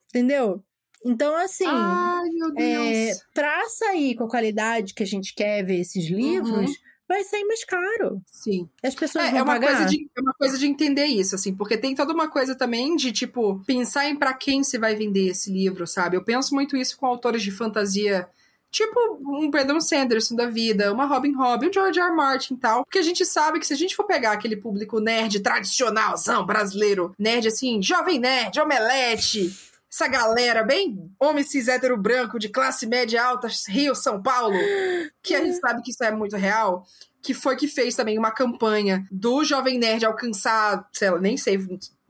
[0.08, 0.62] entendeu?
[1.04, 3.18] Então, assim, Ai, meu é, Deus.
[3.34, 6.70] pra sair com a qualidade que a gente quer ver esses livros,
[7.12, 8.20] vai sair mais caro.
[8.30, 8.68] Sim.
[8.82, 9.76] As pessoas É, vão é uma pagar.
[9.76, 12.96] coisa de, é uma coisa de entender isso, assim, porque tem toda uma coisa também
[12.96, 16.16] de, tipo, pensar em pra quem se vai vender esse livro, sabe?
[16.16, 18.26] Eu penso muito isso com autores de fantasia,
[18.70, 22.06] tipo um Brandon Sanderson da vida, uma Robin Hobb, um George R.
[22.08, 22.16] R.
[22.16, 24.98] Martin e tal, porque a gente sabe que se a gente for pegar aquele público
[24.98, 29.54] nerd tradicionalzão brasileiro, nerd assim, jovem nerd, omelete,
[29.92, 34.56] essa galera bem homem cis hétero branco de classe média alta, Rio, São Paulo,
[35.22, 36.86] que a gente sabe que isso é muito real,
[37.20, 41.58] que foi que fez também uma campanha do Jovem Nerd alcançar, sei lá, nem sei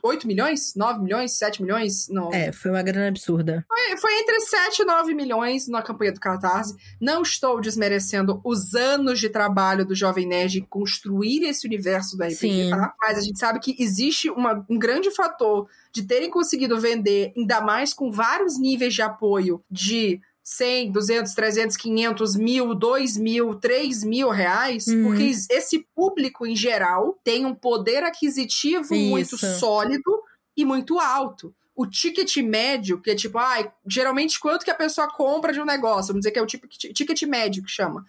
[0.03, 0.75] 8 milhões?
[0.75, 1.39] 9 milhões?
[1.39, 2.09] 7 milhões?
[2.09, 2.33] Não.
[2.33, 3.65] É, foi uma grana absurda.
[3.69, 6.75] Foi, foi entre 7 e 9 milhões na campanha do Catarse.
[7.01, 12.25] Não estou desmerecendo os anos de trabalho do Jovem Nerd em construir esse universo do
[12.25, 12.95] RPG, tá?
[13.01, 17.61] Mas a gente sabe que existe uma- um grande fator de terem conseguido vender, ainda
[17.61, 20.21] mais com vários níveis de apoio de
[20.57, 25.05] 100, 200, 300, 500, mil, 2 mil, 3 mil reais, Uhum.
[25.05, 29.59] porque esse público em geral tem um poder aquisitivo muito Isso.
[29.59, 30.23] sólido
[30.57, 31.55] e muito alto.
[31.75, 35.65] O ticket médio, que é tipo, ai, geralmente quanto que a pessoa compra de um
[35.65, 38.05] negócio, vamos dizer que é o tipo, ticket médio que chama.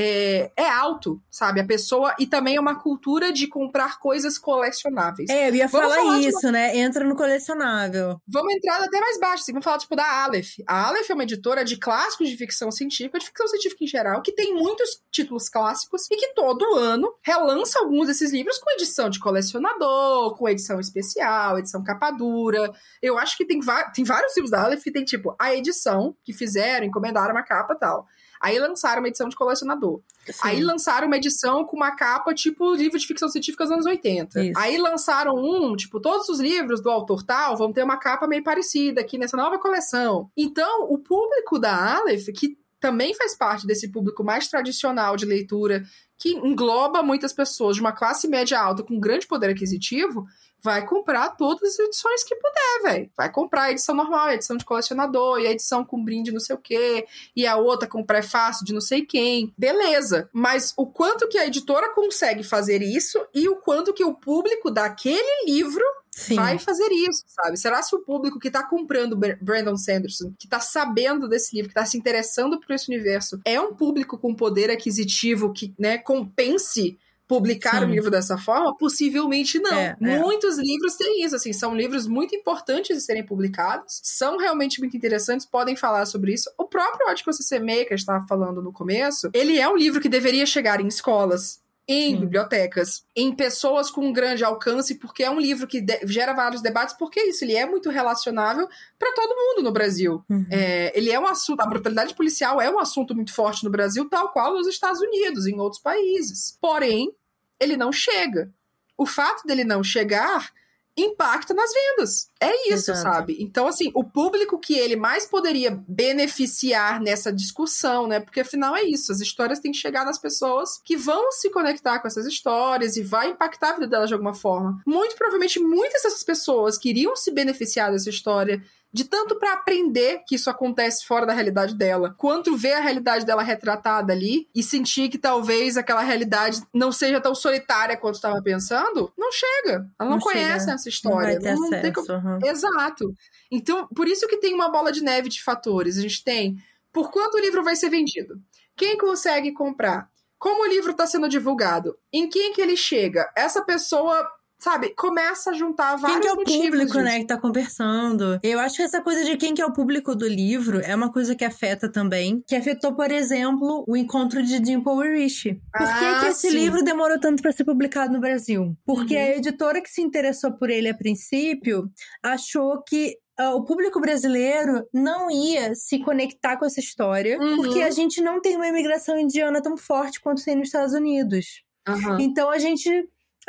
[0.00, 1.60] É, é alto, sabe?
[1.60, 2.14] A pessoa.
[2.20, 5.28] E também é uma cultura de comprar coisas colecionáveis.
[5.28, 6.76] É, eu ia falar, falar isso, né?
[6.76, 8.20] Entra no colecionável.
[8.28, 10.60] Vamos entrar até mais baixo, assim, vamos falar, tipo, da Aleph.
[10.68, 14.22] A Aleph é uma editora de clássicos de ficção científica, de ficção científica em geral,
[14.22, 19.10] que tem muitos títulos clássicos e que todo ano relança alguns desses livros com edição
[19.10, 22.70] de colecionador, com edição especial, edição capa dura.
[23.02, 23.58] Eu acho que tem,
[23.92, 27.74] tem vários livros da Aleph que tem, tipo, a edição que fizeram, encomendaram uma capa
[27.74, 28.06] e tal.
[28.40, 30.00] Aí lançaram uma edição de colecionador.
[30.42, 34.44] Aí lançaram uma edição com uma capa tipo livro de ficção científica dos anos 80.
[34.44, 34.58] Isso.
[34.58, 38.42] Aí lançaram um, tipo, todos os livros do autor tal vão ter uma capa meio
[38.42, 40.30] parecida aqui nessa nova coleção.
[40.36, 45.82] Então, o público da Aleph, que também faz parte desse público mais tradicional de leitura,
[46.16, 50.26] que engloba muitas pessoas de uma classe média alta com grande poder aquisitivo,
[50.62, 53.10] vai comprar todas as edições que puder, velho.
[53.16, 56.40] Vai comprar a edição normal, a edição de colecionador, e a edição com brinde não
[56.40, 59.52] sei o quê, e a outra com prefácio de não sei quem.
[59.56, 60.28] Beleza.
[60.32, 64.70] Mas o quanto que a editora consegue fazer isso e o quanto que o público
[64.70, 66.34] daquele livro Sim.
[66.34, 67.56] vai fazer isso, sabe?
[67.56, 71.68] Será se o público que tá comprando Br- Brandon Sanderson, que tá sabendo desse livro,
[71.68, 75.98] que tá se interessando por esse universo, é um público com poder aquisitivo que, né,
[75.98, 76.98] compense
[77.28, 77.84] publicar Sim.
[77.84, 78.74] um livro dessa forma?
[78.76, 79.76] Possivelmente não.
[79.76, 80.18] É, é.
[80.18, 84.96] Muitos livros têm isso, assim, são livros muito importantes de serem publicados, são realmente muito
[84.96, 86.50] interessantes, podem falar sobre isso.
[86.56, 90.00] O próprio Ótico CCME, que a gente estava falando no começo, ele é um livro
[90.00, 92.20] que deveria chegar em escolas, em Sim.
[92.20, 96.94] bibliotecas, em pessoas com um grande alcance, porque é um livro que gera vários debates,
[96.98, 98.68] porque é isso, ele é muito relacionável
[98.98, 100.22] para todo mundo no Brasil.
[100.28, 100.46] Uhum.
[100.50, 104.06] É, ele é um assunto, a brutalidade policial é um assunto muito forte no Brasil,
[104.06, 106.58] tal qual nos Estados Unidos, em outros países.
[106.60, 107.10] Porém,
[107.58, 108.52] ele não chega.
[108.96, 110.52] O fato dele não chegar
[111.00, 112.30] impacta nas vendas.
[112.40, 113.00] É isso, Exato.
[113.00, 113.36] sabe?
[113.40, 118.20] Então, assim, o público que ele mais poderia beneficiar nessa discussão, né?
[118.20, 121.98] Porque afinal é isso, as histórias têm que chegar nas pessoas que vão se conectar
[121.98, 124.80] com essas histórias e vai impactar a vida delas de alguma forma.
[124.86, 128.62] Muito provavelmente muitas dessas pessoas queriam se beneficiar dessa história
[128.92, 133.26] de tanto para aprender que isso acontece fora da realidade dela, quanto ver a realidade
[133.26, 138.40] dela retratada ali e sentir que talvez aquela realidade não seja tão solitária quanto estava
[138.42, 139.86] pensando, não chega.
[140.00, 140.72] Ela não, Não conhece chega.
[140.74, 141.38] essa história.
[141.38, 142.06] Não- não tem acesso.
[142.06, 142.38] como- uhum.
[142.44, 143.14] Exato.
[143.50, 145.98] Então, por isso que tem uma bola de neve de fatores.
[145.98, 146.56] A gente tem
[146.92, 148.36] por quanto o livro vai ser vendido?
[148.76, 150.08] Quem consegue comprar?
[150.38, 151.96] Como o livro está sendo divulgado?
[152.12, 153.30] Em quem que ele chega?
[153.36, 154.26] Essa pessoa,
[154.58, 157.00] sabe, começa a juntar vários Quem que é o público, disso.
[157.02, 158.38] né, que tá conversando?
[158.42, 161.10] Eu acho que essa coisa de quem que é o público do livro é uma
[161.12, 162.42] coisa que afeta também.
[162.46, 165.54] Que afetou, por exemplo, o encontro de Dimple e Rich.
[165.72, 166.56] Por que, Ah, que esse sim.
[166.56, 168.76] livro demorou tanto pra ser publicado no Brasil?
[168.84, 169.20] Porque Uhum.
[169.22, 171.90] a editora que se interessou por ele a princípio
[172.22, 177.56] achou que ah, o público brasileiro não ia se conectar com essa história, Uhum.
[177.56, 181.62] porque a gente não tem uma imigração indiana tão forte quanto tem nos Estados Unidos.
[181.86, 182.18] Aham.
[182.20, 182.90] Então a gente.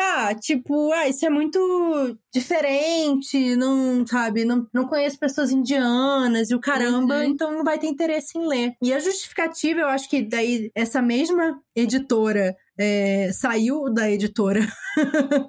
[0.02, 6.56] Ah, tipo, ah, isso é muito diferente, não, sabe, não, não conheço pessoas indianas e
[6.56, 7.24] o caramba, Uhum.
[7.24, 8.74] então não vai ter interesse em ler.
[8.82, 14.62] E a justificativa, eu acho que daí essa mesma editora é, saiu da editora.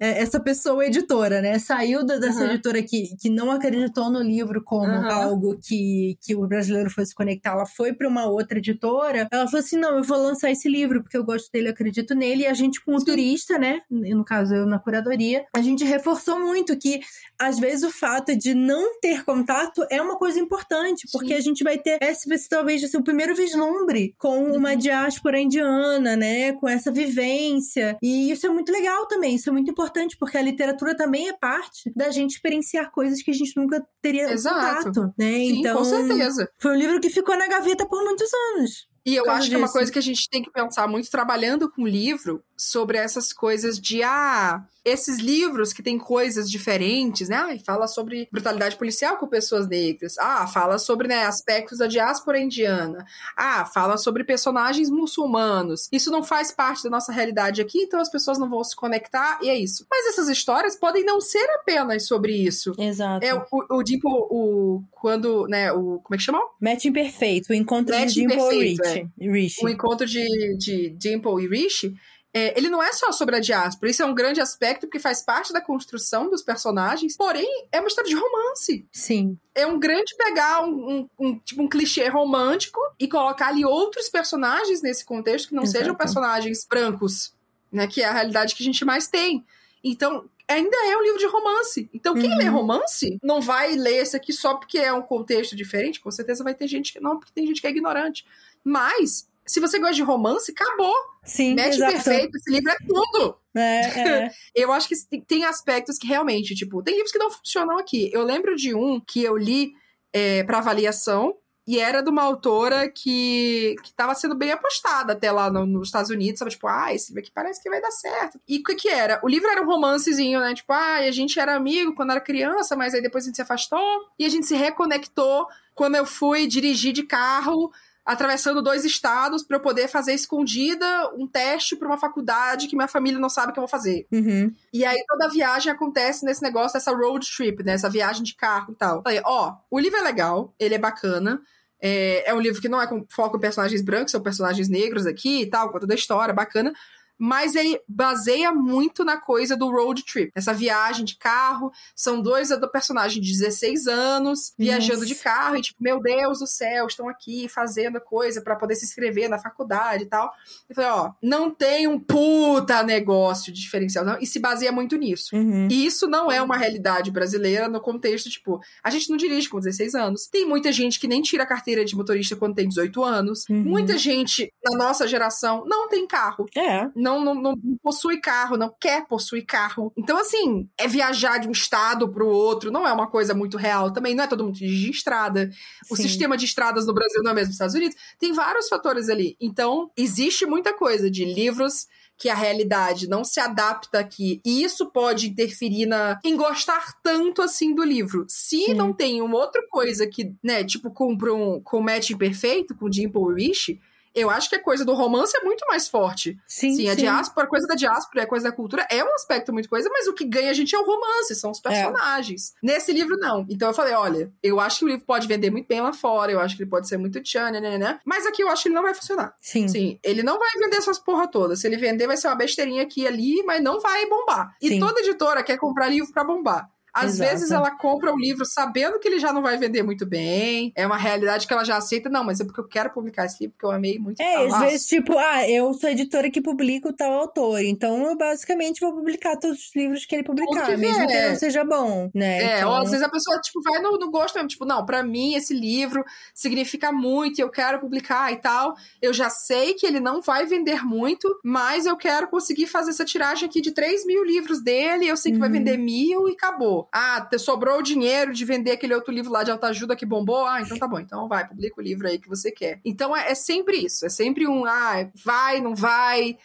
[0.00, 1.58] É, essa pessoa editora, né?
[1.58, 2.50] Saiu da- dessa Uhum.
[2.50, 5.10] editora que, que não acreditou no livro como Uhum.
[5.10, 7.50] algo que, que o brasileiro fosse conectar.
[7.50, 9.26] Ela foi para uma outra editora.
[9.30, 12.14] Ela falou assim: não, eu vou lançar esse livro porque eu gosto dele, eu acredito
[12.14, 12.44] nele.
[12.44, 13.06] E a gente, com o Sim.
[13.06, 13.80] turista, né?
[13.90, 17.00] No caso, eu na curadoria, a gente reforçou muito que
[17.38, 21.34] às vezes o fato de não ter contato é uma coisa importante, porque Sim.
[21.34, 24.76] a gente vai ter esse ser talvez assim, o primeiro vislumbre com uma Uhum.
[24.76, 26.51] diáspora indiana, né?
[26.52, 27.96] Com essa vivência.
[28.02, 31.32] E isso é muito legal também, isso é muito importante, porque a literatura também é
[31.32, 34.84] parte da gente experienciar coisas que a gente nunca teria Exato.
[34.84, 35.32] contato, né?
[35.32, 36.48] Sim, então, com certeza.
[36.58, 38.92] foi um livro que ficou na gaveta por muitos anos.
[39.04, 39.76] E eu acho que é uma disso.
[39.76, 44.02] coisa que a gente tem que pensar muito trabalhando com livro sobre essas coisas de
[44.02, 47.36] ah, esses livros que têm coisas diferentes, né?
[47.36, 50.18] Ah, fala sobre brutalidade policial com pessoas negras.
[50.18, 53.04] Ah, fala sobre né, aspectos da diáspora indiana.
[53.36, 55.88] Ah, fala sobre personagens muçulmanos.
[55.92, 59.38] Isso não faz parte da nossa realidade aqui, então as pessoas não vão se conectar
[59.42, 59.86] e é isso.
[59.90, 62.72] Mas essas histórias podem não ser apenas sobre isso.
[62.78, 63.24] Exato.
[63.24, 66.40] É o, o tipo o quando, né, o como é que chama?
[66.60, 69.08] Match imperfeito, o encontro Match de Dimple e Rich.
[69.18, 69.64] Rishi.
[69.64, 71.94] O encontro de, de Dimple e Rishi
[72.34, 75.20] é, ele não é só sobre a diáspora, isso é um grande aspecto porque faz
[75.22, 78.86] parte da construção dos personagens, porém é uma história de romance.
[78.90, 79.38] Sim.
[79.54, 84.08] É um grande pegar um, um, um, tipo um clichê romântico e colocar ali outros
[84.08, 85.78] personagens nesse contexto que não Exato.
[85.78, 87.34] sejam personagens brancos,
[87.70, 87.86] né?
[87.86, 89.44] Que é a realidade que a gente mais tem.
[89.84, 91.90] Então, ainda é um livro de romance.
[91.92, 92.38] Então, quem Uhum.
[92.38, 96.00] lê romance não vai ler esse aqui só porque é um contexto diferente.
[96.00, 98.24] Com certeza vai ter gente que não, porque tem gente que é ignorante.
[98.64, 100.94] Mas, se você gosta de romance, acabou.
[101.24, 101.92] Sim, Match exato.
[101.92, 102.36] perfeito.
[102.36, 103.36] Esse livro é tudo.
[103.54, 103.80] É,
[104.26, 104.30] é.
[104.54, 104.94] Eu acho que
[105.26, 108.10] tem, aspectos que realmente, tipo, tem livros que não funcionam aqui.
[108.12, 109.72] Eu lembro de um que eu li
[110.12, 111.36] é, para avaliação.
[111.64, 115.86] E era de uma autora que, que tava sendo bem apostada até lá no- nos
[115.86, 116.50] Estados Unidos, sabe?
[116.50, 118.40] Tipo, ah, esse livro aqui parece que vai dar certo.
[118.48, 119.20] E o que que era?
[119.22, 120.54] O livro era um romancezinho, né?
[120.54, 123.42] Tipo, ah, a gente era amigo quando era criança, mas aí depois a gente se
[123.42, 123.78] afastou.
[124.18, 127.70] E a gente se reconectou quando eu fui dirigir de carro
[128.04, 130.86] atravessando dois estados para eu poder fazer escondida
[131.16, 134.06] um teste para uma faculdade que minha família não sabe que eu vou fazer.
[134.10, 134.52] Uhum.
[134.72, 137.72] E aí toda a viagem acontece nesse negócio dessa road trip, né?
[137.72, 139.02] Essa viagem de carro e tal.
[139.02, 141.40] Falei, ó, o livro é legal, ele é bacana.
[141.80, 145.06] É, é um livro que não é com foco em personagens brancos, são personagens negros
[145.06, 146.72] aqui e tal, conta da história, bacana.
[147.18, 150.30] Mas ele baseia muito na coisa do road trip.
[150.34, 151.70] Essa viagem de carro.
[151.94, 155.06] São dois do personagem de 16 anos viajando Nossa.
[155.06, 155.56] de carro.
[155.56, 159.38] E tipo, meu Deus do céu, estão aqui fazendo coisa para poder se inscrever na
[159.38, 160.32] faculdade e tal.
[160.68, 164.18] Eu falei, ó, não tem um puta negócio de diferencial, não.
[164.20, 165.34] E se baseia muito nisso.
[165.34, 165.68] Uhum.
[165.70, 169.58] E isso não é uma realidade brasileira no contexto, tipo, a gente não dirige com
[169.58, 170.26] 16 anos.
[170.26, 173.44] Tem muita gente que nem tira a carteira de motorista quando tem 18 anos.
[173.48, 173.62] Uhum.
[173.62, 176.46] Muita gente na nossa geração não tem carro.
[176.56, 176.88] É.
[177.02, 179.92] Não, não, não possui carro, não quer possuir carro.
[179.96, 183.92] Então, assim, é viajar de um estado pro outro, não é uma coisa muito real
[183.92, 184.14] também.
[184.14, 185.50] Não é todo mundo dirige em estrada.
[185.90, 186.02] O Sim.
[186.04, 187.96] sistema de estradas no Brasil não é mesmo nos Estados Unidos.
[188.18, 189.36] Tem vários fatores ali.
[189.40, 191.86] Então, existe muita coisa de livros
[192.22, 194.40] que a realidade não se adapta aqui.
[194.44, 198.24] E isso pode interferir na em gostar tanto assim do livro.
[198.28, 198.74] Se Sim.
[198.74, 203.34] não tem uma outra coisa que, né, tipo, compra um com match imperfeito, com Dimple
[203.34, 203.80] Rich,
[204.14, 206.38] eu acho que a coisa do romance é muito mais forte.
[206.46, 209.52] Sim, Sim, a diáspora, a coisa da diáspora, a coisa da cultura é um aspecto
[209.52, 212.54] muito coisa, mas o que ganha a gente é o romance, são os personagens.
[212.62, 213.46] Nesse livro, não.
[213.48, 216.32] Então eu falei: olha, eu acho que o livro pode vender muito bem lá fora,
[216.32, 218.00] eu acho que ele pode ser muito tchan, né, né, né.
[218.04, 219.34] Mas aqui eu acho que ele não vai funcionar.
[219.40, 219.68] Sim.
[219.68, 221.60] Sim, ele não vai vender essas porra todas.
[221.60, 224.54] Se ele vender, vai ser uma besteirinha aqui e ali, mas não vai bombar.
[224.60, 224.80] E Sim.
[224.80, 226.68] toda editora quer comprar livro pra bombar.
[226.92, 227.30] Às Exato.
[227.30, 230.72] vezes ela compra o livro sabendo que ele já não vai vender muito bem.
[230.76, 232.10] É uma realidade que ela já aceita.
[232.10, 234.20] Não, mas é porque eu quero publicar esse livro, porque eu amei muito.
[234.20, 238.80] É, às vezes, tipo, ah, eu sou editora que publico tal autor, então eu basicamente
[238.80, 242.42] vou publicar todos os livros que ele publicar, que mesmo que não seja bom, né?
[242.42, 242.70] É, então...
[242.70, 244.48] ou às vezes a pessoa, tipo, vai no, no gosto mesmo.
[244.48, 248.74] Tipo, não, pra mim esse livro significa muito e eu quero publicar e tal.
[249.00, 253.04] Eu já sei que ele não vai vender muito, mas eu quero conseguir fazer essa
[253.04, 255.06] tiragem aqui de 3 mil livros dele.
[255.06, 255.54] Eu sei que vai Uhum.
[255.54, 256.81] vender mil e acabou.
[256.92, 260.46] Ah, te- sobrou o dinheiro de vender aquele outro livro lá de autoajuda que bombou.
[260.46, 260.98] Ah, então tá bom.
[260.98, 262.80] Então vai, publica o livro aí que você quer.
[262.84, 264.04] Então é, é sempre isso.
[264.06, 266.36] É sempre um, ah, vai, não vai.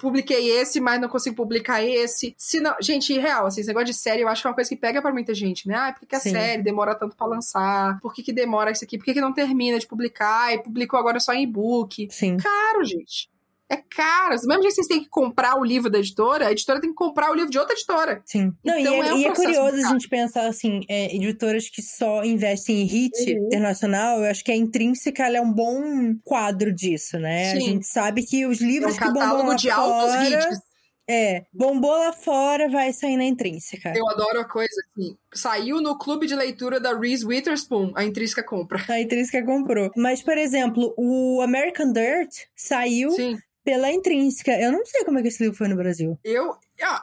[0.00, 2.34] Publiquei esse, mas não consigo publicar esse.
[2.36, 4.68] Se não, gente, real, assim, esse negócio de série eu acho que é uma coisa
[4.68, 5.74] que pega pra muita gente, né?
[5.76, 6.30] Ah, por que, que a Sim.
[6.32, 7.98] série demora tanto pra lançar?
[8.00, 8.98] Por que, que demora isso aqui?
[8.98, 10.52] Por que, que não termina de publicar?
[10.52, 12.08] E publicou agora só em e-book?
[12.10, 12.36] Sim.
[12.38, 13.30] Caro, gente.
[13.72, 14.36] É caro.
[14.36, 16.90] Do mesmo jeito que vocês têm que comprar o livro da editora, a editora tem
[16.90, 18.22] que comprar o livro de outra editora.
[18.26, 18.52] Sim.
[18.62, 21.70] Não, Então e é, é um e é curioso a gente pensar assim, é, editoras
[21.70, 23.46] que só investem em hit Uhum.
[23.46, 25.80] internacional, eu acho que a Intrínseca ela é um bom
[26.22, 27.52] quadro disso, né?
[27.52, 27.60] A Sim.
[27.66, 30.58] gente sabe que os É livros um que bombam lá de altos fora, hits.
[31.08, 33.92] é, bombou lá fora, vai sair na Intrínseca.
[33.96, 35.16] Eu adoro a coisa assim.
[35.34, 38.84] Saiu no clube de leitura da Reese Witherspoon, a Intrínseca compra.
[38.88, 39.90] A Intrínseca comprou.
[39.96, 43.38] Mas, por exemplo, o American Dirt saiu Sim.
[43.64, 44.52] Pela Intrínseca.
[44.60, 46.18] Eu não sei como é que esse livro foi no Brasil.
[46.24, 46.56] Eu,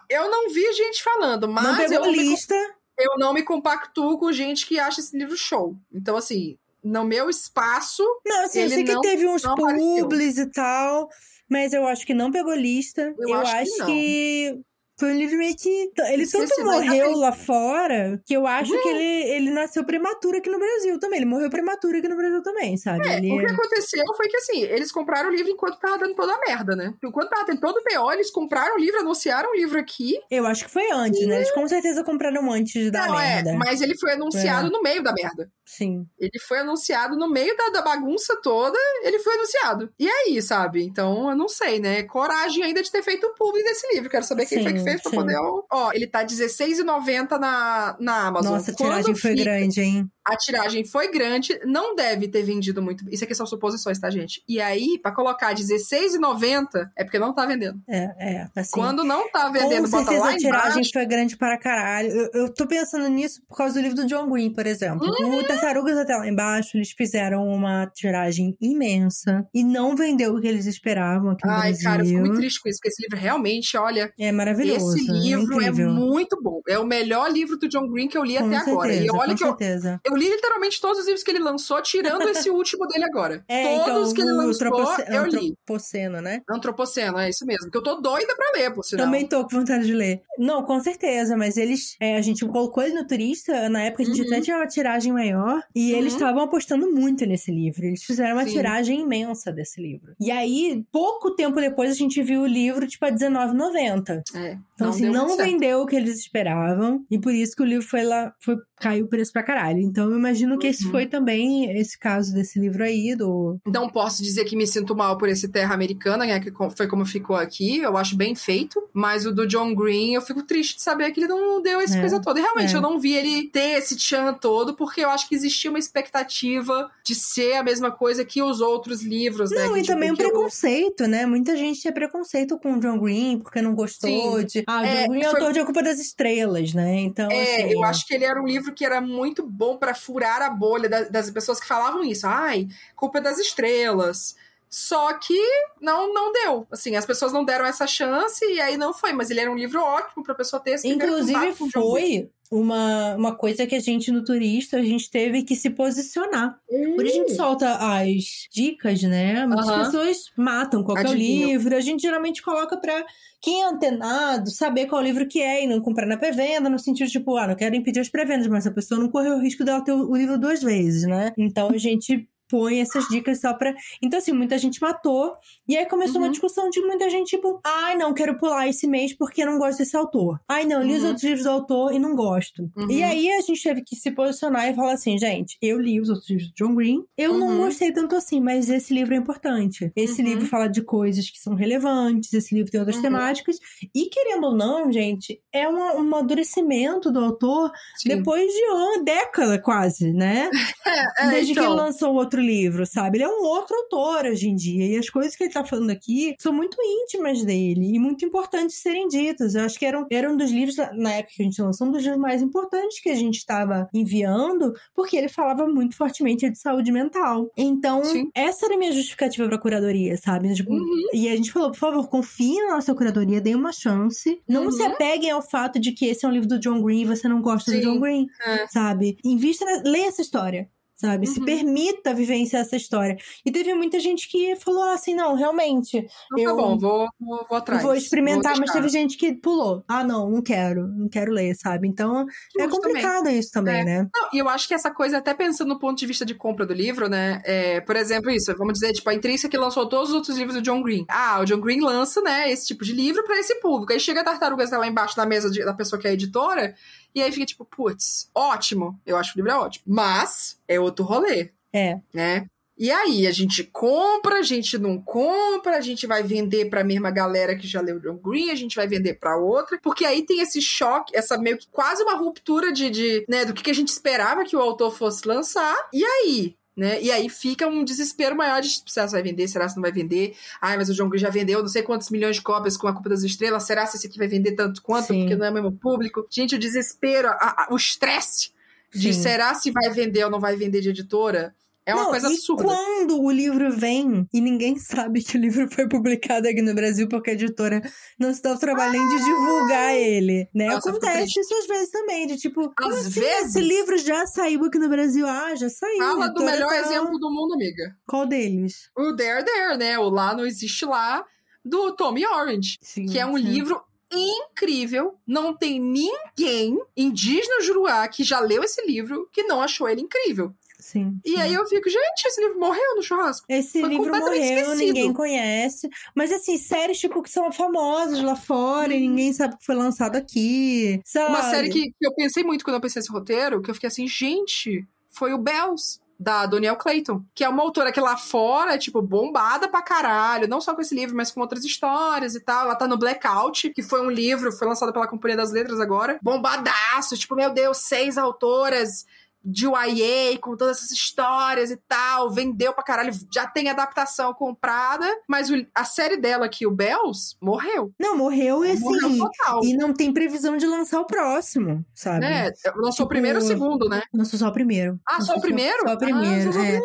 [0.10, 2.56] eu não vi gente falando, mas não eu pegou não, me, lista.
[2.98, 5.76] eu não me compactuo com gente que acha esse livro show.
[5.94, 9.80] Então, assim, no meu espaço, Não, assim, eu sei que não- teve uns não apareceu.
[10.04, 11.10] publis e tal,
[11.50, 13.14] mas eu acho que não pegou lista.
[13.18, 13.86] Eu acho que não.
[13.86, 14.60] que
[15.00, 15.92] Foi um livro meio que.
[16.12, 20.60] Ele tanto morreu lá fora que eu acho que ele, ele nasceu prematuro aqui no
[20.60, 21.20] Brasil também.
[21.20, 23.08] Ele morreu prematuro aqui no Brasil também, sabe?
[23.08, 23.32] É, ele...
[23.32, 26.40] o que aconteceu foi que assim, eles compraram o livro enquanto tava dando toda a
[26.40, 26.94] merda, né?
[27.02, 30.20] Enquanto tava tendo todo o BO, eles compraram o livro, anunciaram o livro aqui.
[30.30, 31.38] Eu acho que foi antes, né?
[31.38, 33.52] Eles com certeza compraram antes da não, merda.
[33.52, 35.50] é, mas ele foi anunciado no meio da merda.
[35.66, 36.06] Sim.
[36.20, 39.94] Ele foi anunciado no meio da, da bagunça toda, ele foi anunciado.
[39.98, 40.84] E aí, sabe?
[40.84, 42.04] Então, eu não sei, né?
[42.04, 44.10] Coragem ainda de ter feito o publi desse livro.
[44.10, 45.18] Quero saber quem foi que Sim, fez pra sim.
[45.18, 45.38] poder.
[45.72, 48.54] Ó, ele tá R$16,90 na, na Amazon.
[48.54, 50.10] Nossa, a Quando tiragem foi fica- grande, hein?
[50.30, 53.04] A tiragem foi grande, não deve ter vendido muito.
[53.12, 54.44] Isso aqui são suposições, tá, gente?
[54.48, 57.80] E aí, pra colocar R$16,90, é porque não tá vendendo.
[57.88, 58.48] É, é.
[58.56, 60.92] Assim, Quando não tá vendendo, Com bota certeza lá a tiragem embaixo.
[60.94, 62.10] foi grande para caralho.
[62.10, 65.08] Eu, eu tô pensando nisso por causa do livro do John Green, por exemplo.
[65.20, 65.40] Uhum.
[65.40, 70.48] O Tartarugas até lá embaixo, eles fizeram uma tiragem imensa e não vendeu o que
[70.48, 71.84] eles esperavam aqui no Ai, Brasil.
[71.90, 74.96] cara, eu fico muito triste com isso, porque esse livro realmente, olha, É maravilhoso.
[74.96, 75.92] esse livro é, incrível.
[75.92, 76.62] muito bom.
[76.68, 78.90] É o melhor livro do John Green que eu li Com até agora.
[78.94, 80.02] E certeza, olha com que eu, certeza.
[80.06, 83.44] eu li literalmente todos os livros que ele lançou, tirando esse último dele agora.
[83.48, 85.54] É, todos então, que ele lançou, Antropoce- eu li.
[85.66, 86.42] Antropoceno, né?
[86.50, 87.72] Antropoceno, é isso mesmo.
[87.72, 89.06] Que eu tô doida pra ler, por sinal.
[89.06, 90.22] Também tô com vontade de ler.
[90.38, 91.96] Não, com certeza, mas eles.
[92.02, 94.28] é, a gente colocou ele no turista, na época a gente Uhum.
[94.28, 96.20] até tinha uma tiragem maior, e eles Uhum.
[96.20, 97.86] estavam apostando muito nesse livro.
[97.86, 98.52] Eles fizeram uma Sim.
[98.54, 100.14] tiragem imensa desse livro.
[100.20, 104.22] E aí, pouco tempo depois, a gente viu o livro, tipo, a R$19,90.
[104.36, 107.66] É, Então, não assim, não vendeu o que eles esperavam, e por isso que o
[107.66, 109.80] livro foi lá, foi, caiu o preço pra caralho.
[109.80, 110.92] Então, eu imagino que esse Uhum.
[110.92, 113.58] foi também esse caso desse livro aí, do.
[113.68, 116.40] Não posso dizer que me sinto mal por esse Terra Americana, né?
[116.40, 117.78] Que foi como ficou aqui.
[117.80, 118.82] Eu acho bem feito.
[118.94, 121.98] Mas o do John Green, eu fico triste de saber que ele não deu essa
[121.98, 122.40] É, coisa toda.
[122.40, 122.78] E realmente, é.
[122.78, 126.90] eu não vi ele ter esse tchan todo, porque eu acho que existia uma expectativa
[127.04, 129.66] de ser a mesma coisa que os outros livros, né?
[129.66, 131.26] Não, e tipo, também um que eu- preconceito, né?
[131.26, 134.46] Muita gente tinha preconceito com o John Green porque não gostou Sim.
[134.46, 134.64] de.
[134.72, 137.00] Ah, o John É, Green é foi- autor de A Culpa das Estrelas, né?
[137.00, 137.32] Então.
[137.32, 140.42] É, assim, eu acho que ele era um livro que era muito bom pra furar
[140.44, 142.28] a bolha da- das pessoas que falavam isso.
[142.28, 144.36] Ai, culpa das estrelas.
[144.70, 145.36] Só que
[145.82, 146.68] não não deu.
[146.70, 149.12] Assim, as pessoas não deram essa chance e aí não foi.
[149.14, 153.68] Mas ele era um livro ótimo pra pessoa ter esse Inclusive, foi uma, uma coisa
[153.68, 156.60] que a gente, no turista, a gente teve que se posicionar.
[156.68, 159.46] Por isso a gente solta as dicas, né?
[159.46, 161.76] Muitas pessoas matam qual é o livro.
[161.76, 163.06] A gente geralmente coloca pra
[163.40, 167.10] quem é antenado saber qual livro que é e não comprar na pré-venda, no sentido
[167.10, 169.84] tipo, ah, não quero impedir as pré-vendas, mas a pessoa não correu o risco dela
[169.84, 171.32] ter o livro duas vezes, né?
[171.38, 173.74] Então a gente põe essas dicas só pra.
[174.02, 175.36] Então, assim, muita gente matou.
[175.68, 176.32] E aí começou uma Uhum.
[176.32, 179.96] discussão de muita gente, tipo, ai, não, quero pular esse mês porque não gosto desse
[179.96, 180.40] autor.
[180.48, 181.08] Ai, não, li os Uhum.
[181.08, 182.70] outros livros do autor e não gosto.
[182.76, 182.90] Uhum.
[182.90, 186.10] E aí a gente teve que se posicionar e falar assim, gente, eu li os
[186.10, 187.58] outros livros do John Green, eu não Uhum.
[187.58, 189.92] gostei tanto assim, mas esse livro é importante.
[189.96, 190.28] Esse Uhum.
[190.28, 193.02] livro fala de coisas que são relevantes, esse livro tem outras Uhum.
[193.04, 193.58] temáticas.
[193.94, 198.10] E querendo ou não, gente, é uma- um amadurecimento do autor Sim.
[198.10, 200.50] depois de uma década quase, né?
[200.90, 201.72] É, é, Desde que então.
[201.74, 203.18] ele lançou outro livro, sabe?
[203.18, 204.86] Ele é um outro autor hoje em dia.
[204.86, 208.78] E as coisas que ele tá falando aqui são muito íntimas dele e muito importantes
[208.82, 209.56] serem ditas.
[209.56, 211.88] Eu acho que era um, era um dos livros, na época que a gente lançou,
[211.88, 216.50] um dos livros mais importantes que a gente estava enviando, porque ele falava muito fortemente
[216.50, 217.50] de saúde mental.
[217.58, 218.30] Então, Sim.
[218.36, 220.54] essa era a minha justificativa pra curadoria, sabe?
[220.54, 221.10] Tipo, Uhum.
[221.14, 224.42] E a gente falou, por favor, confiem na nossa curadoria, deem uma chance.
[224.48, 224.72] Não Uhum.
[224.72, 227.28] se apeguem ao fato de que esse é um livro do John Green e você
[227.28, 227.78] não gosta Sim.
[227.82, 228.68] do John Green É.
[228.68, 229.18] sabe?
[229.24, 229.82] Invista, na...
[229.90, 230.70] leia essa história,
[231.00, 231.26] sabe?
[231.28, 231.46] Se Uhum.
[231.46, 233.16] permita vivenciar essa história.
[233.46, 237.46] E teve muita gente que falou assim, não, realmente, Então eu tá bom, vou, vou,
[237.50, 237.82] vou atrás.
[237.82, 239.84] vou experimentar, Vou mas teve gente que pulou.
[239.88, 241.88] Ah, não, não quero, não quero ler, sabe?
[241.88, 242.26] Então,
[242.58, 243.86] é complicado isso também, É.
[243.86, 244.08] né?
[244.14, 246.66] Não, e eu acho que essa coisa, até pensando no ponto de vista de compra
[246.66, 247.42] do livro, né?
[247.46, 250.56] É, por exemplo, isso, vamos dizer, tipo, a Intrínseca que lançou todos os outros livros
[250.56, 251.06] do John Green.
[251.08, 253.94] Ah, o John Green lança, né, esse tipo de livro pra esse público.
[253.94, 256.76] Aí chega a Tartarugas lá embaixo na mesa de- da pessoa que é editora,
[257.14, 259.00] e aí fica tipo, putz, ótimo.
[259.06, 259.84] Eu acho que o livro é ótimo.
[259.88, 262.00] Mas é outro rolê, É.
[262.14, 262.46] né?
[262.82, 267.12] E aí, a gente compra, a gente não compra, a gente vai vender pra mesma
[267.12, 270.26] galera que já leu o John Green, a gente vai vender pra outra, porque aí
[270.26, 273.70] tem esse choque, essa meio que quase uma ruptura de, de né, do que, que
[273.70, 275.76] a gente esperava que o autor fosse lançar.
[275.92, 276.56] E aí?
[276.80, 277.02] Né?
[277.02, 279.82] E aí fica um desespero maior de tipo, será que vai vender, será que não
[279.82, 280.34] vai vender?
[280.62, 282.94] Ai, mas o John Green já vendeu não sei quantos milhões de cópias com a
[282.94, 285.08] Culpa das Estrelas, será que esse aqui vai vender tanto quanto?
[285.08, 285.24] Sim.
[285.24, 286.26] Porque não é o mesmo público.
[286.32, 288.52] Gente, o desespero, a- a- o estresse
[288.96, 289.22] de Sim.
[289.24, 291.54] será se vai vender ou não vai vender de editora
[291.90, 292.64] é uma Não, coisa e absurda.
[292.64, 297.08] quando o livro vem e ninguém sabe que o livro foi publicado aqui no Brasil
[297.10, 297.82] porque a editora
[298.20, 300.68] não se dá o trabalho nem de divulgar ele, né?
[300.68, 303.20] Nossa, Acontece isso às vezes também, de tipo, Às assim?
[303.20, 303.56] vezes.
[303.56, 305.26] esse livro já saiu aqui no Brasil?
[305.28, 305.98] Ah, já saiu.
[306.00, 307.96] Fala do melhor tá- exemplo do mundo, amiga.
[308.08, 308.90] Qual deles?
[308.98, 309.98] O There There, né?
[310.00, 311.24] O Lá Não Existe Lá,
[311.64, 312.78] do Tommy Orange.
[312.82, 313.44] Sim, Que é um sim.
[313.44, 313.82] livro
[314.12, 315.16] incrível.
[315.28, 320.52] Não tem ninguém indígena Juruá que já leu esse livro que não achou ele incrível.
[320.80, 321.20] Sim.
[321.26, 321.38] E sim.
[321.42, 323.46] aí eu fico, gente, esse livro morreu no churrasco.
[323.50, 324.76] Esse Foi livro morreu, esquecido.
[324.76, 325.90] ninguém conhece.
[326.16, 330.16] Mas assim, séries tipo que são famosas lá fora e ninguém sabe que foi lançado
[330.16, 331.02] aqui.
[331.04, 331.26] Sabe?
[331.26, 331.36] Uhum.
[331.36, 333.88] Uma série que, que eu pensei muito quando eu pensei nesse roteiro, que eu fiquei
[333.88, 336.00] assim, gente, foi o Bells.
[336.22, 340.50] Da Danielle Clayton, que é uma autora que lá fora é, tipo, bombada pra caralho,
[340.50, 342.66] não só com esse livro, mas com outras histórias e tal.
[342.66, 346.20] Ela tá no Blackout, que foi um livro, foi lançado pela Companhia das Letras agora.
[346.22, 349.06] Bombadaço, tipo, meu Deus, seis autoras
[349.44, 355.06] de YA, com todas essas histórias e tal, vendeu pra caralho, já tem adaptação comprada,
[355.28, 357.92] mas o- a série dela aqui, o Bells, morreu.
[358.00, 359.18] Não, morreu e Morreu assim.
[359.18, 359.64] total.
[359.64, 362.20] E não tem previsão de lançar o próximo, sabe?
[362.22, 362.52] Né?
[362.76, 364.02] Lançou Tipo, o primeiro e o segundo, né?
[364.14, 365.00] Lançou só o primeiro.
[365.08, 365.78] Ah, só o primeiro?
[365.88, 366.80] Só o primeiro, Ah, só o é.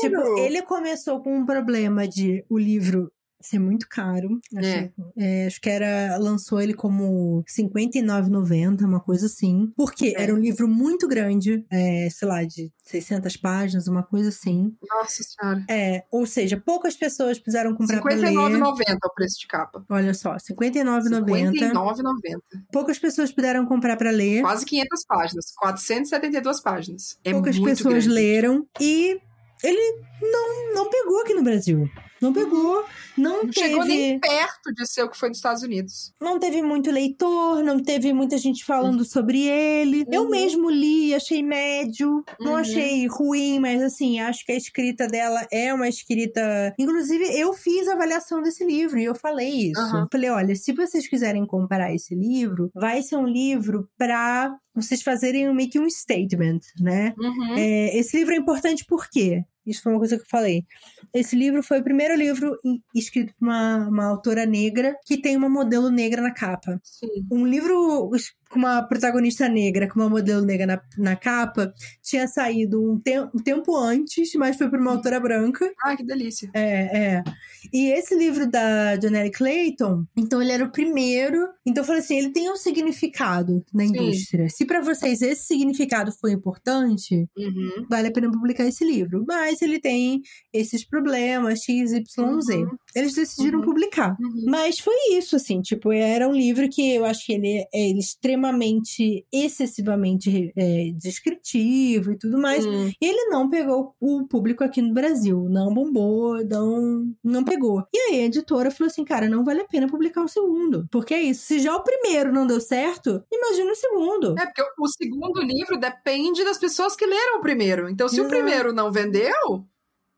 [0.00, 0.38] Tipo, primeiro.
[0.38, 3.10] ele começou com um problema de o livro
[3.46, 4.40] ser muito caro.
[4.56, 6.16] Acho, é, acho que era.
[6.18, 9.72] Lançou ele como R$ 59,90, uma coisa assim.
[9.76, 10.22] Porque É.
[10.22, 14.74] era um livro muito grande, é, sei lá, de 600 páginas, uma coisa assim.
[14.88, 15.64] Nossa senhora.
[15.68, 18.26] É, ou seja, poucas pessoas puderam comprar pra ler.
[18.30, 19.84] R$59,90 é o preço de capa.
[19.88, 21.26] Olha só, R$ 59,90.
[21.52, 22.40] R$59,90.
[22.72, 24.42] Poucas pessoas puderam comprar pra ler.
[24.42, 25.44] Quase 500 páginas.
[25.56, 27.18] 472 páginas.
[27.24, 28.08] É poucas pessoas grande.
[28.08, 29.18] leram e
[29.62, 31.88] ele não, não pegou aqui no Brasil.
[32.24, 32.84] Não pegou,
[33.18, 36.12] não, Não teve, chegou nem perto de ser o que foi nos Estados Unidos.
[36.20, 40.04] não teve muito leitor, não teve muita gente falando sobre ele.
[40.10, 40.30] Eu Uhum.
[40.30, 42.56] mesmo li, achei médio, não Uhum.
[42.58, 46.74] achei ruim, mas assim, acho que a escrita dela é uma escrita.
[46.78, 50.08] Inclusive, eu fiz a avaliação desse livro e eu falei isso.
[50.10, 55.52] Falei, olha, se vocês quiserem comprar esse livro, vai ser um livro pra vocês fazerem
[55.54, 57.14] meio que um statement, né?
[57.18, 57.54] Uhum.
[57.56, 59.42] É, esse livro é importante por quê?
[59.66, 60.64] Isso foi uma coisa que eu falei.
[61.12, 62.56] Esse livro foi o primeiro livro
[62.94, 66.80] escrito por uma, uma autora negra que tem uma modelo negra na capa.
[66.82, 67.26] Sim.
[67.30, 68.10] Um livro
[68.54, 73.18] com uma protagonista negra, com uma modelo negra na, na capa, tinha saído um, te-
[73.34, 75.68] um tempo antes, mas foi por uma autora branca.
[75.84, 76.48] Ai, que delícia.
[76.54, 77.24] É, é.
[77.72, 81.48] E esse livro da Janelle Clayton, então ele era o primeiro.
[81.66, 83.90] Então eu falei assim, ele tem um significado na Sim.
[83.90, 84.48] indústria.
[84.48, 87.86] Se pra vocês esse significado foi importante, Uhum.
[87.90, 89.24] vale a pena publicar esse livro.
[89.26, 90.20] Mas ele tem
[90.52, 92.54] esses problemas, X, Y, Z.
[92.56, 92.68] Uhum.
[92.94, 93.64] Eles decidiram Uhum.
[93.64, 94.16] publicar.
[94.20, 94.44] Uhum.
[94.46, 97.98] Mas foi isso, assim, tipo, era um livro que eu acho que ele é ele
[97.98, 98.00] é
[98.44, 102.64] extremamente, excessivamente é, descritivo e tudo mais.
[102.64, 102.90] Hum.
[103.00, 105.46] E ele não pegou o público aqui no Brasil.
[105.48, 107.82] Não bombou, não, não pegou.
[107.92, 110.86] E aí a editora falou assim, cara, não vale a pena publicar o segundo.
[110.90, 114.38] Porque é isso, se já o primeiro não deu certo, imagina o segundo.
[114.38, 117.88] É, porque o segundo livro depende das pessoas que leram o primeiro.
[117.88, 118.28] Então, se o Exato.
[118.28, 119.64] primeiro não vendeu,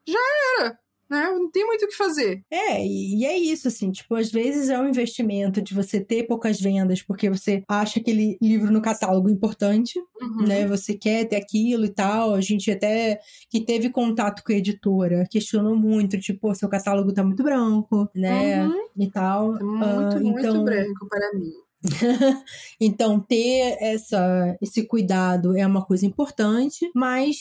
[0.07, 0.19] já
[0.59, 0.79] era.
[1.09, 1.23] Né?
[1.31, 2.43] Não tem muito o que fazer.
[2.51, 6.61] É, e é isso, assim, tipo, às vezes é um investimento de você ter poucas
[6.61, 10.47] vendas porque você acha aquele livro no catálogo importante, Uhum.
[10.47, 10.67] né?
[10.67, 12.35] Você quer ter aquilo e tal.
[12.35, 17.13] A gente até que teve contato com a editora questionou muito, tipo, "Pô, seu catálogo
[17.13, 18.65] tá muito branco, né?
[18.67, 18.87] Uhum.
[18.99, 19.57] E tal.
[19.57, 21.53] É Muito, Ah, muito então, branco para mim.
[22.81, 27.37] então, ter essa, esse cuidado é uma coisa importante, mas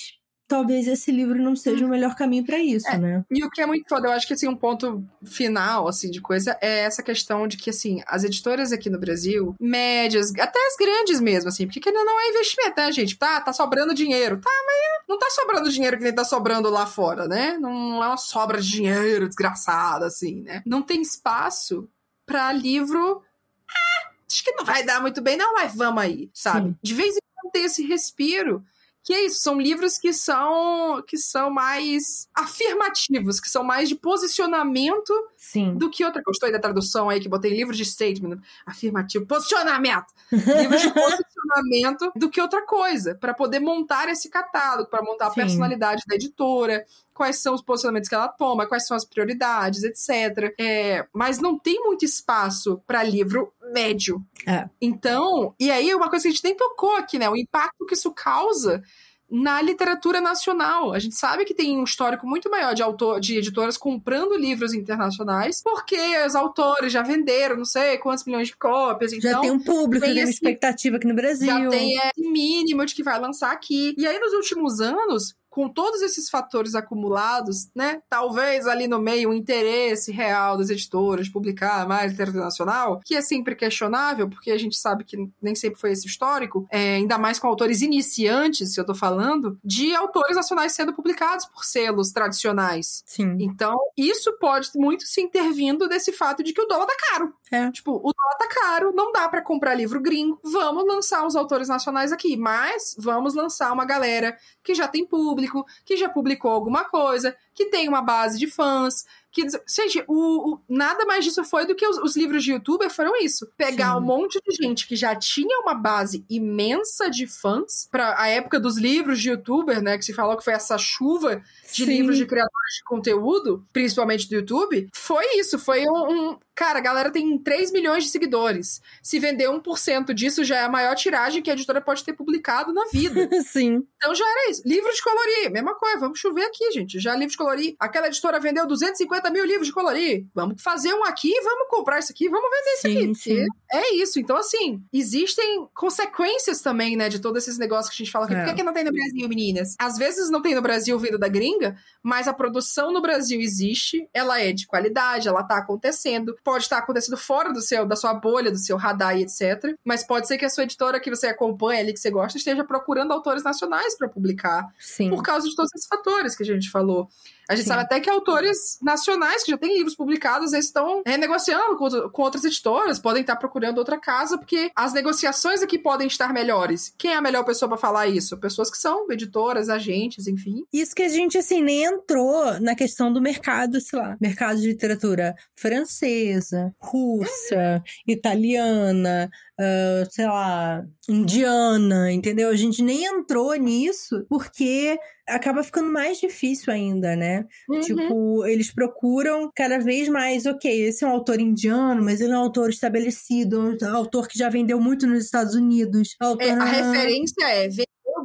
[0.47, 2.97] talvez esse livro não seja o melhor caminho para isso, É.
[2.97, 3.25] né?
[3.31, 6.21] E o que é muito foda, eu acho que assim, um ponto final, assim, de
[6.21, 10.75] coisa, é essa questão de que, assim, as editoras aqui no Brasil, médias, até as
[10.77, 13.17] grandes mesmo, assim, porque ainda não é investimento, né, gente?
[13.17, 14.39] Tá, tá sobrando dinheiro.
[14.39, 14.75] Tá, mas
[15.09, 17.57] não tá sobrando dinheiro que nem tá sobrando lá fora, né?
[17.59, 20.61] Não é uma sobra de dinheiro desgraçada, assim, né?
[20.65, 21.87] Não tem espaço
[22.25, 23.21] pra livro.
[23.69, 26.69] Ah, acho que não vai dar muito bem, não, mas vamos aí, sabe?
[26.69, 26.77] Sim.
[26.81, 28.63] De vez em quando tem esse respiro
[29.05, 33.93] que é isso, são livros que são que são mais afirmativos, que são mais de
[33.93, 35.75] posicionamento Sim.
[35.75, 36.35] do que outra coisa.
[36.35, 40.07] Gostou aí da tradução aí que botei livro de statement, afirmativo, posicionamento.
[40.31, 45.29] livro de posicionamento do que outra coisa, para poder montar esse catálogo, para montar a
[45.29, 45.35] Sim.
[45.35, 46.83] personalidade da editora,
[47.15, 50.53] quais são os posicionamentos que ela toma, quais são as prioridades, etc.
[50.59, 54.21] É, mas não tem muito espaço para livro médio.
[54.45, 54.69] É.
[54.81, 57.29] Então, e aí uma coisa que a gente nem tocou aqui, né?
[57.29, 58.83] O impacto que isso causa
[59.29, 60.93] na literatura nacional.
[60.93, 64.73] A gente sabe que tem um histórico muito maior de autor, de editoras comprando livros
[64.73, 69.51] internacionais, porque os autores já venderam não sei quantos milhões de cópias, Já então tem
[69.51, 71.47] um público, tem tem uma expectativa aqui no Brasil.
[71.47, 73.95] já tem esse mínimo de que vai lançar aqui.
[73.97, 78.01] E aí, nos últimos anos, com todos esses fatores acumulados, né?
[78.09, 83.15] Talvez ali no meio o interesse real das editoras de publicar mais literatura nacional, que
[83.15, 87.17] é sempre questionável, porque a gente sabe que nem sempre foi esse histórico, é, ainda
[87.17, 92.11] mais com autores iniciantes, se eu tô falando, de autores nacionais sendo publicados por selos
[92.11, 93.01] tradicionais.
[93.05, 93.37] Sim.
[93.39, 97.33] Então, isso pode muito se intervindo desse fato de que o dólar tá caro.
[97.49, 97.71] É.
[97.71, 101.69] Tipo, o dólar tá caro, não dá para comprar livro gringo, vamos lançar os autores
[101.69, 105.44] nacionais aqui, mas vamos lançar uma galera que já tem público,
[105.85, 110.59] que já publicou alguma coisa, que tem uma base de fãs, que, gente, o, o,
[110.69, 113.45] nada mais disso foi do que os, os livros de youtuber foram isso.
[113.57, 113.97] Pegar Sim.
[113.97, 118.59] um monte de gente que já tinha uma base imensa de fãs, pra a época
[118.59, 121.85] dos livros de youtuber, né, que se falou que foi essa chuva de Sim.
[121.85, 126.31] livros de criadores de conteúdo, principalmente do YouTube, foi isso, foi um...
[126.31, 128.81] um- cara, a galera tem 3 milhões de seguidores.
[129.03, 132.71] Se vender 1% disso já é a maior tiragem que a editora pode ter publicado
[132.73, 133.29] na vida.
[133.43, 133.85] Sim.
[133.97, 134.61] Então já era isso.
[134.65, 135.99] Livro de colorir, mesma coisa.
[135.99, 136.97] Vamos chover aqui, gente.
[136.97, 137.75] Já livro de colorir.
[137.77, 140.25] Aquela editora vendeu 250 mil livros de colorir.
[140.33, 143.15] Vamos fazer um aqui, vamos comprar isso aqui, vamos vender isso aqui.
[143.15, 143.45] sim.
[143.71, 144.19] É isso.
[144.19, 148.35] Então, assim, existem consequências também, né, de todos esses negócios que a gente fala aqui.
[148.35, 148.37] É.
[148.37, 149.75] Por que, que não tem no Brasil, meninas?
[149.77, 154.07] Às vezes não tem no Brasil vindo da gringa, mas a produção no Brasil existe,
[154.13, 156.37] ela é de qualidade, ela tá acontecendo.
[156.43, 159.75] Pode estar acontecendo fora do seu, da sua bolha, do seu radar e etc.
[159.83, 162.63] Mas pode ser que a sua editora que você acompanha ali, que você gosta, esteja
[162.63, 165.09] procurando autores nacionais para publicar Sim.
[165.09, 167.09] por causa de todos esses fatores que a gente falou.
[167.49, 167.69] A gente Sim.
[167.71, 172.21] sabe até que autores nacionais que já têm livros publicados eles estão renegociando com, com
[172.21, 176.93] outras editoras, podem estar procurando outra casa, porque as negociações aqui podem estar melhores.
[176.97, 178.37] Quem é a melhor pessoa para falar isso?
[178.39, 180.63] Pessoas que são editoras, agentes, enfim.
[180.73, 184.67] Isso que a gente, assim, nem entrou na questão do mercado, sei lá, mercado de
[184.67, 192.49] literatura francesa, russa, italiana, ah, sei lá, indiana, entendeu?
[192.49, 197.34] A gente nem entrou nisso porque acaba ficando mais difícil ainda, né?
[197.69, 197.79] Uhum.
[197.81, 202.37] Tipo, eles procuram cada vez mais, ok, esse é um autor indiano, mas ele é
[202.37, 206.15] um autor estabelecido, um autor que já vendeu muito nos Estados Unidos.
[206.19, 206.47] Autor...
[206.47, 207.69] É, a referência é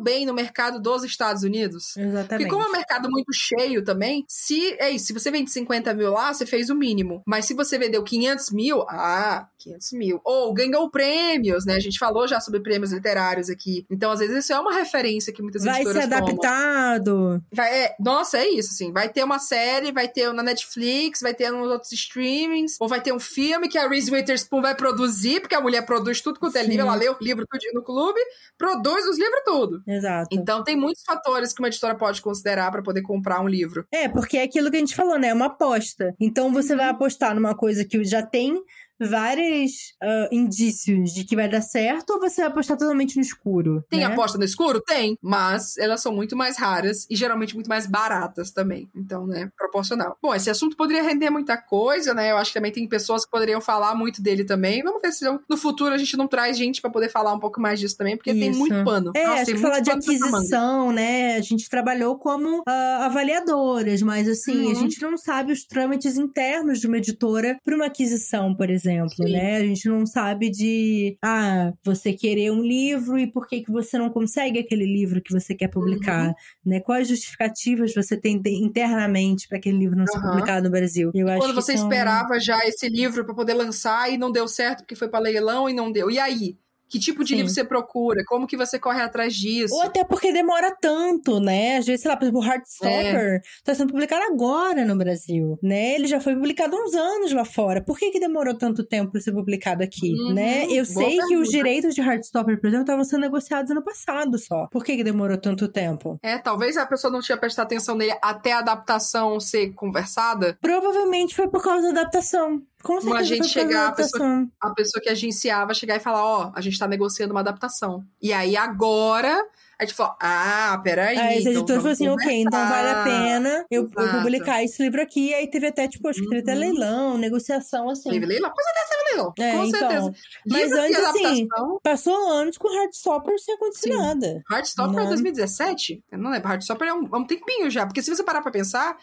[0.00, 1.96] bem no mercado dos Estados Unidos.
[1.96, 2.28] Exatamente.
[2.28, 5.92] Porque como é um mercado muito cheio também, se é isso, se você vende 50
[5.94, 7.22] mil lá, você fez o mínimo.
[7.26, 10.20] Mas se você vendeu 500 mil, ah, 500 mil.
[10.24, 11.74] Ou ganhou prêmios, né?
[11.74, 13.86] A gente falou já sobre prêmios literários aqui.
[13.90, 16.18] Então, às vezes, isso é uma referência que muitas Vai ser editoras tomam.
[16.18, 17.42] adaptado.
[17.52, 18.92] Vai, é, nossa, é isso, assim.
[18.92, 23.00] Vai ter uma série, vai ter na Netflix, vai ter nos outros streamings, ou vai
[23.00, 26.56] ter um filme que a Reese Witherspoon vai produzir, porque a mulher produz tudo quanto
[26.56, 28.20] é livro, ela lê o livro tudinho no clube,
[28.56, 29.82] produz os livros tudo.
[29.90, 30.28] Exato.
[30.32, 33.84] Então tem muitos fatores que uma editora pode considerar para poder comprar um livro.
[33.90, 35.28] É, porque é aquilo que a gente falou, né?
[35.28, 36.14] É uma aposta.
[36.20, 38.62] Então você vai apostar numa coisa que já tem
[39.00, 43.84] vários ah, indícios de que vai dar certo, ou você vai apostar totalmente no escuro?
[43.88, 44.06] Tem né?
[44.06, 44.80] aposta no escuro?
[44.80, 48.88] Tem, mas elas são muito mais raras e geralmente muito mais baratas também.
[48.94, 50.16] Então, né, proporcional.
[50.22, 52.30] Bom, esse assunto poderia render muita coisa, né?
[52.30, 54.82] Eu acho que também tem pessoas que poderiam falar muito dele também.
[54.82, 57.60] Vamos ver se no futuro a gente não traz gente para poder falar um pouco
[57.60, 58.58] mais disso também, porque tem Isso.
[58.58, 59.12] muito pano.
[59.14, 61.36] É, Nossa, acho tem que falar de aquisição, né?
[61.36, 64.70] A gente trabalhou como ah, avaliadoras, mas assim, Uhum.
[64.70, 68.89] a gente não sabe os trâmites internos de uma editora para uma aquisição, por exemplo,
[69.26, 69.32] Sim.
[69.32, 69.56] né?
[69.56, 73.96] A gente não sabe de, ah, você querer um livro e por que, que você
[73.98, 76.34] não consegue aquele livro que você quer publicar, Uhum.
[76.66, 76.80] né?
[76.80, 80.30] Quais justificativas você tem internamente para aquele livro não ser Aham.
[80.30, 81.10] publicado no Brasil?
[81.14, 84.46] Eu acho Quando você são- esperava já esse livro para poder lançar e não deu
[84.48, 86.10] certo porque foi para leilão e não deu.
[86.10, 86.56] E aí?
[86.90, 87.36] Que tipo de Sim.
[87.36, 88.22] livro você procura?
[88.26, 89.74] Como que você corre atrás disso?
[89.74, 91.76] Ou até porque demora tanto, né?
[91.76, 93.40] Às vezes, sei lá, por exemplo, o Heartstopper É.
[93.64, 95.94] tá sendo publicado agora no Brasil, né?
[95.94, 97.82] Ele já foi publicado há uns anos lá fora.
[97.84, 100.66] Por que que demorou tanto tempo pra ser publicado aqui, Uhum, né?
[100.68, 101.50] Eu sei que os pergunta.
[101.50, 104.66] direitos de Heartstopper, por exemplo, estavam sendo negociados ano passado só.
[104.70, 106.18] Por que que demorou tanto tempo?
[106.22, 110.58] É, talvez a pessoa não tinha prestado atenção nele até a adaptação ser conversada.
[110.60, 112.62] Provavelmente foi por causa da adaptação.
[112.82, 114.46] Com certeza causa chegar, a pessoa-.
[114.60, 118.02] A pessoa que agenciava chegar e falar: Ó, a gente tá negociando uma adaptação.
[118.22, 119.36] E aí agora
[119.78, 121.16] a gente falou: Ah, peraí.
[121.18, 124.10] Aí esse então editor falou vamos assim, ok, então vale a conversar." pena eu, eu
[124.12, 125.32] publicar esse livro aqui.
[125.34, 126.58] Aí teve até, tipo, acho que teve até Uhum.
[126.58, 128.10] leilão, negociação, assim.
[128.10, 128.50] Teve leilão?
[128.50, 129.32] Com certeza teve leilão.
[129.38, 129.78] É, Com então.
[129.90, 130.12] certeza.
[130.48, 131.80] Mas antes, de assim, adaptação.
[131.82, 133.98] Passou anos com Heartstopper sem acontecer Sim.
[133.98, 134.42] nada.
[134.50, 135.08] Heartstopper é Né?
[135.08, 136.02] 2017?
[136.10, 136.48] Eu não lembro.
[136.48, 137.84] Heartstopper é um, é um tempinho já.
[137.86, 138.96] Porque se você parar pra pensar,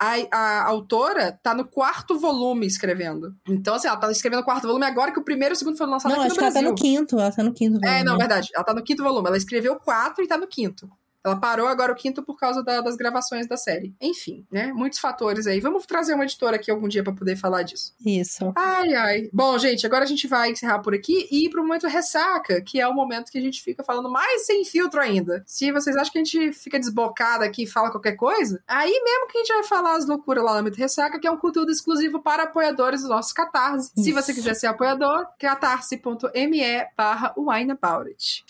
[0.00, 3.34] a, a autora tá no quarto volume escrevendo.
[3.48, 5.76] Então, assim, ela tá escrevendo o quarto volume agora que o primeiro e o segundo
[5.76, 6.68] foram lançados não, aqui acho no que ela Brasil.
[6.68, 7.18] tá no quinto.
[7.18, 7.76] Ela tá no quinto.
[7.84, 8.04] É, volume.
[8.04, 8.48] não, verdade.
[8.54, 9.26] Ela tá no quinto volume.
[9.28, 10.88] Ela escreveu quatro e tá no quinto.
[11.24, 13.94] Ela parou agora o quinto por causa da, das gravações da série.
[14.00, 14.72] Enfim, né?
[14.72, 15.60] Muitos fatores aí.
[15.60, 17.94] Vamos trazer uma editora aqui algum dia para poder falar disso.
[18.04, 18.52] Isso.
[18.56, 19.30] Ai, ai.
[19.32, 22.80] Bom, gente, agora a gente vai encerrar por aqui e ir pro momento ressaca, que
[22.80, 25.42] é o momento que a gente fica falando mais sem filtro ainda.
[25.46, 29.26] Se vocês acham que a gente fica desbocada aqui e fala qualquer coisa, aí mesmo
[29.28, 31.70] que a gente vai falar as loucuras lá no momento ressaca, que é um conteúdo
[31.70, 33.90] exclusivo para apoiadores do nosso Catarse.
[33.96, 34.04] Isso.
[34.04, 37.34] Se você quiser ser apoiador, catarse.me barra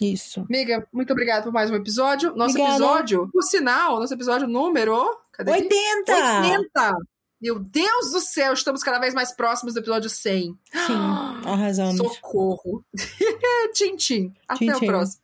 [0.00, 0.40] Isso.
[0.48, 2.34] Amiga, muito obrigada por mais um episódio.
[2.34, 2.74] Nosso Obrigada.
[2.74, 5.04] episódio, por sinal, nosso episódio número...
[5.32, 6.12] Cadê 80!
[6.12, 6.56] Aqui?
[6.56, 6.96] 80!
[7.40, 10.58] Meu Deus do céu, estamos cada vez mais próximos do episódio 100.
[10.86, 10.92] Sim,
[11.46, 11.96] arrasamos.
[11.96, 12.84] Socorro.
[13.72, 14.34] tchim, tchim.
[14.48, 15.22] Até tchim, o próximo.